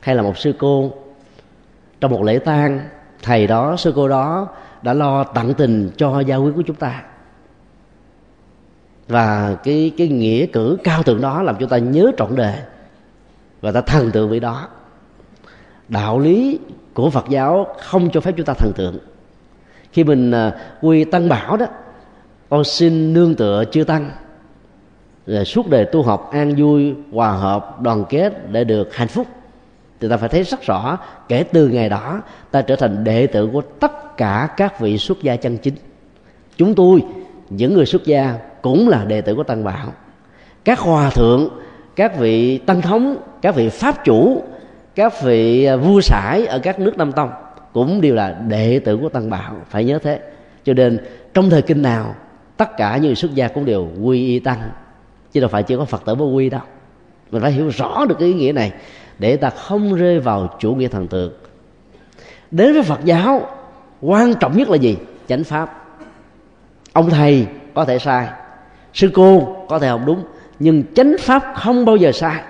[0.02, 0.92] hay là một sư cô.
[2.02, 2.80] Trong một lễ tang,
[3.22, 4.48] thầy đó, sư cô đó
[4.82, 7.04] đã lo tặng tình cho gia quyến của chúng ta.
[9.08, 12.56] Và cái cái nghĩa cử cao thượng đó làm chúng ta nhớ trọn đời
[13.62, 14.68] và ta thần tượng vị đó.
[15.90, 16.60] Đạo lý
[16.94, 18.98] của phật giáo không cho phép chúng ta thần tượng.
[19.92, 21.66] Khi mình ờ, quy tăng bảo đó,
[22.50, 24.12] con xin nương tựa chưa tăng
[25.28, 29.28] rồi suốt đời tu học an vui, hòa hợp, đoàn kết để được hạnh phúc.
[30.00, 30.98] Thì ta phải thấy rất rõ,
[31.28, 32.22] kể từ ngày đó,
[32.52, 35.76] ta trở thành đệ tử của tất cả các vị xuất gia chân chính.
[36.58, 37.04] Chúng tôi,
[37.50, 39.94] những người xuất gia cũng là đệ tử của tăng bảo.
[40.64, 41.50] Các hòa thượng,
[41.96, 44.44] các vị tăng thống, các vị pháp chủ,
[44.96, 47.30] các vị à, vua sải ở các nước nam tông
[47.74, 50.20] cũng đều là đệ tử của tăng bảo, phải nhớ thế.
[50.64, 51.00] Cho nên,
[51.34, 52.16] trong thời kinh nào,
[52.58, 54.60] tất cả những xuất gia cũng đều quy y tăng
[55.34, 56.62] chứ đâu phải chỉ có phật tử vô quy đâu.
[57.32, 58.72] Mình phải hiểu rõ được cái ý nghĩa này
[59.20, 61.34] để ta không rơi vào chủ nghĩa thần tượng.
[62.52, 63.48] Đến với phật giáo,
[64.02, 64.98] quan trọng nhất là gì?
[65.28, 65.86] Chánh pháp.
[66.94, 68.28] Ông thầy có thể sai,
[68.94, 70.24] sư cô có thể không đúng,
[70.60, 72.44] nhưng chánh pháp không bao giờ sai.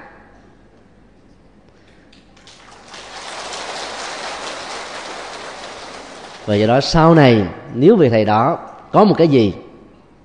[6.45, 8.59] Và do đó sau này, nếu vị thầy đó
[8.91, 9.53] có một cái gì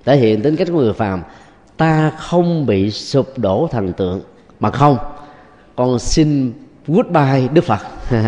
[0.05, 1.23] thể hiện tính cách của người phàm
[1.79, 4.21] ta không bị sụp đổ thần tượng.
[4.59, 4.97] Mà không,
[5.75, 6.53] con xin
[6.87, 7.79] goodbye đức phật.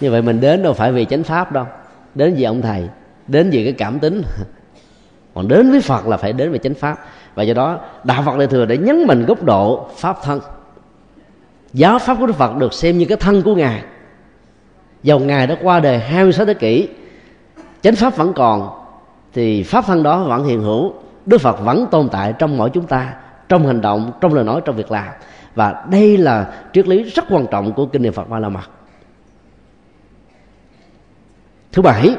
[0.00, 1.66] Như vậy mình đến đâu phải vì chánh pháp đâu.
[2.14, 2.88] Đến vì ông thầy,
[3.26, 4.22] đến vì cái cảm tính.
[5.34, 6.98] Còn đến với phật là phải đến về chánh pháp.
[7.34, 10.40] Và do đó, đạo phật đại thừa để nhấn mình góc độ pháp thân.
[11.72, 13.82] Giáo pháp của đức phật được xem như cái thân của ngài.
[15.02, 16.88] Dầu ngài đã qua đời 26 thế kỷ,
[17.82, 18.83] chánh pháp vẫn còn
[19.34, 20.94] thì pháp thân đó vẫn hiện hữu,
[21.26, 23.14] đức phật vẫn tồn tại trong mỗi chúng ta,
[23.48, 25.08] trong hành động, trong lời nói, trong việc làm.
[25.54, 28.70] Và đây là triết lý rất quan trọng của kinh niệm phật ba la mật.
[31.72, 32.16] Thứ bảy,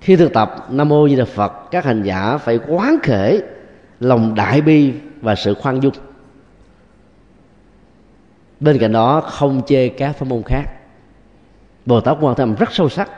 [0.00, 3.40] khi thực tập, nam mô di đà phật, các hành giả phải quán khể
[4.00, 5.94] lòng đại bi và sự khoan dung.
[8.60, 10.64] Bên cạnh đó, không chê các pháp môn khác.
[11.86, 13.10] Bồ tát quan tâm rất sâu sắc,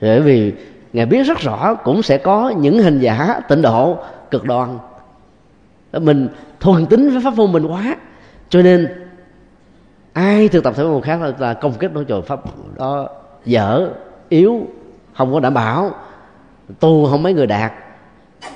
[0.00, 0.52] bởi vì
[0.92, 3.98] ngài biết rất rõ cũng sẽ có những hình giả tịnh độ
[4.30, 4.78] cực đoan.
[5.92, 6.28] Mình
[6.60, 7.96] thuần tính với pháp môn mình quá.
[8.48, 8.88] Cho nên,
[10.12, 12.40] ai thực tập thể môn khác là công kích đối trời pháp
[12.76, 13.08] đó
[13.44, 13.88] dở,
[14.28, 14.66] yếu,
[15.14, 15.90] không có đảm bảo,
[16.80, 17.72] tu không mấy người đạt.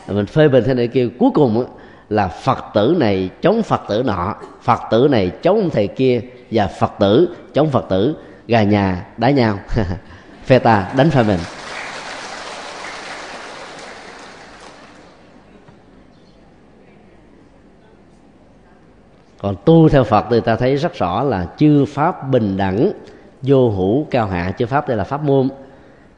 [0.09, 1.65] Mình phê bình thế này kia, cuối cùng
[2.09, 6.21] là phật tử này chống phật tử nọ, phật tử này chống thầy kia,
[6.51, 8.17] và phật tử chống phật tử,
[8.49, 9.59] gà nhà, đá nhau.
[10.45, 11.39] Phe ta đánh phe mình
[19.43, 22.93] còn tu theo phật thì ta thấy rất rõ là chư pháp bình đẳng,
[23.43, 24.53] vô hữu cao hạ.
[24.59, 25.49] Chư pháp đây là pháp môn.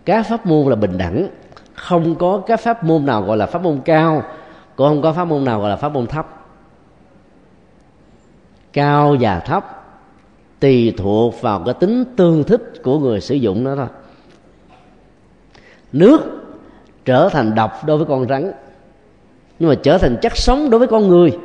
[0.04, 1.28] Các pháp môn là bình đẳng.
[1.74, 4.22] Không có các pháp môn nào gọi là pháp môn cao,
[4.76, 6.44] cũng không có pháp môn nào gọi là pháp môn thấp.
[8.72, 9.84] Cao và thấp
[10.60, 13.86] tùy thuộc vào cái tính tương thích của người sử dụng nó thôi.
[15.92, 16.20] Nước
[17.04, 18.52] trở thành độc đối với con rắn,
[19.58, 21.38] nhưng mà trở thành chất sống đối với con người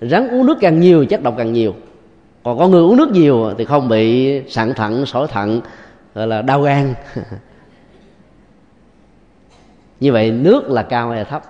[0.00, 1.74] rắn uống nước càng nhiều chất độc càng nhiều.
[2.42, 5.60] Còn con người uống nước nhiều thì không bị sạn thận sỏi thận
[6.14, 6.94] gọi là đau gan.
[10.00, 11.42] Như vậy nước là cao hay là thấp?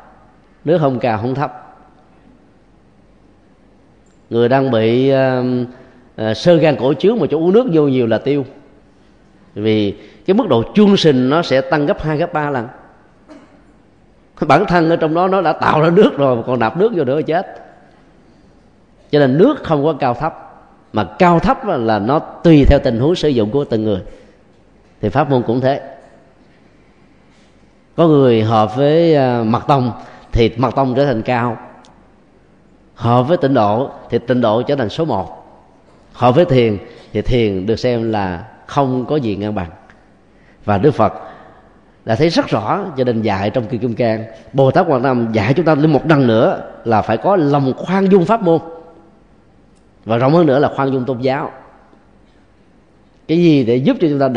[0.64, 1.76] Nước không cao không thấp.
[4.30, 5.46] Người đang bị uh,
[6.30, 8.44] uh, sơ gan cổ chứa mà chỗ uống nước vô nhiều là tiêu.
[9.54, 9.94] Vì
[10.26, 12.68] cái mức độ chuông sình nó sẽ tăng gấp hai gấp ba lần.
[14.46, 17.04] Bản thân ở trong đó nó đã tạo ra nước rồi còn nạp nước vô
[17.04, 17.69] nữa chết
[19.10, 23.00] cho nên nước không có cao thấp, mà cao thấp là nó tùy theo tình
[23.00, 24.00] huống sử dụng của từng người.
[25.00, 25.80] Thì pháp môn cũng thế.
[27.96, 29.92] Có người hợp với à, mặt mật tông
[30.32, 31.58] thì mật tông trở thành cao,
[32.94, 35.46] hợp với tịnh độ thì tịnh độ trở thành số một,
[36.12, 36.78] hợp với thiền
[37.12, 39.70] thì thiền được xem là không có gì ngang bằng.
[40.64, 41.12] Và đức phật
[42.04, 45.32] đã thấy rất rõ cho nên dạy trong kinh kim cang, bồ tát quan tâm
[45.32, 48.60] dạy chúng ta lên một đằng nữa là phải có lòng khoan dung pháp môn
[50.10, 51.50] và rộng hơn nữa là khoan dung tôn giáo.
[53.28, 54.36] Cái gì để giúp cho chúng ta đạt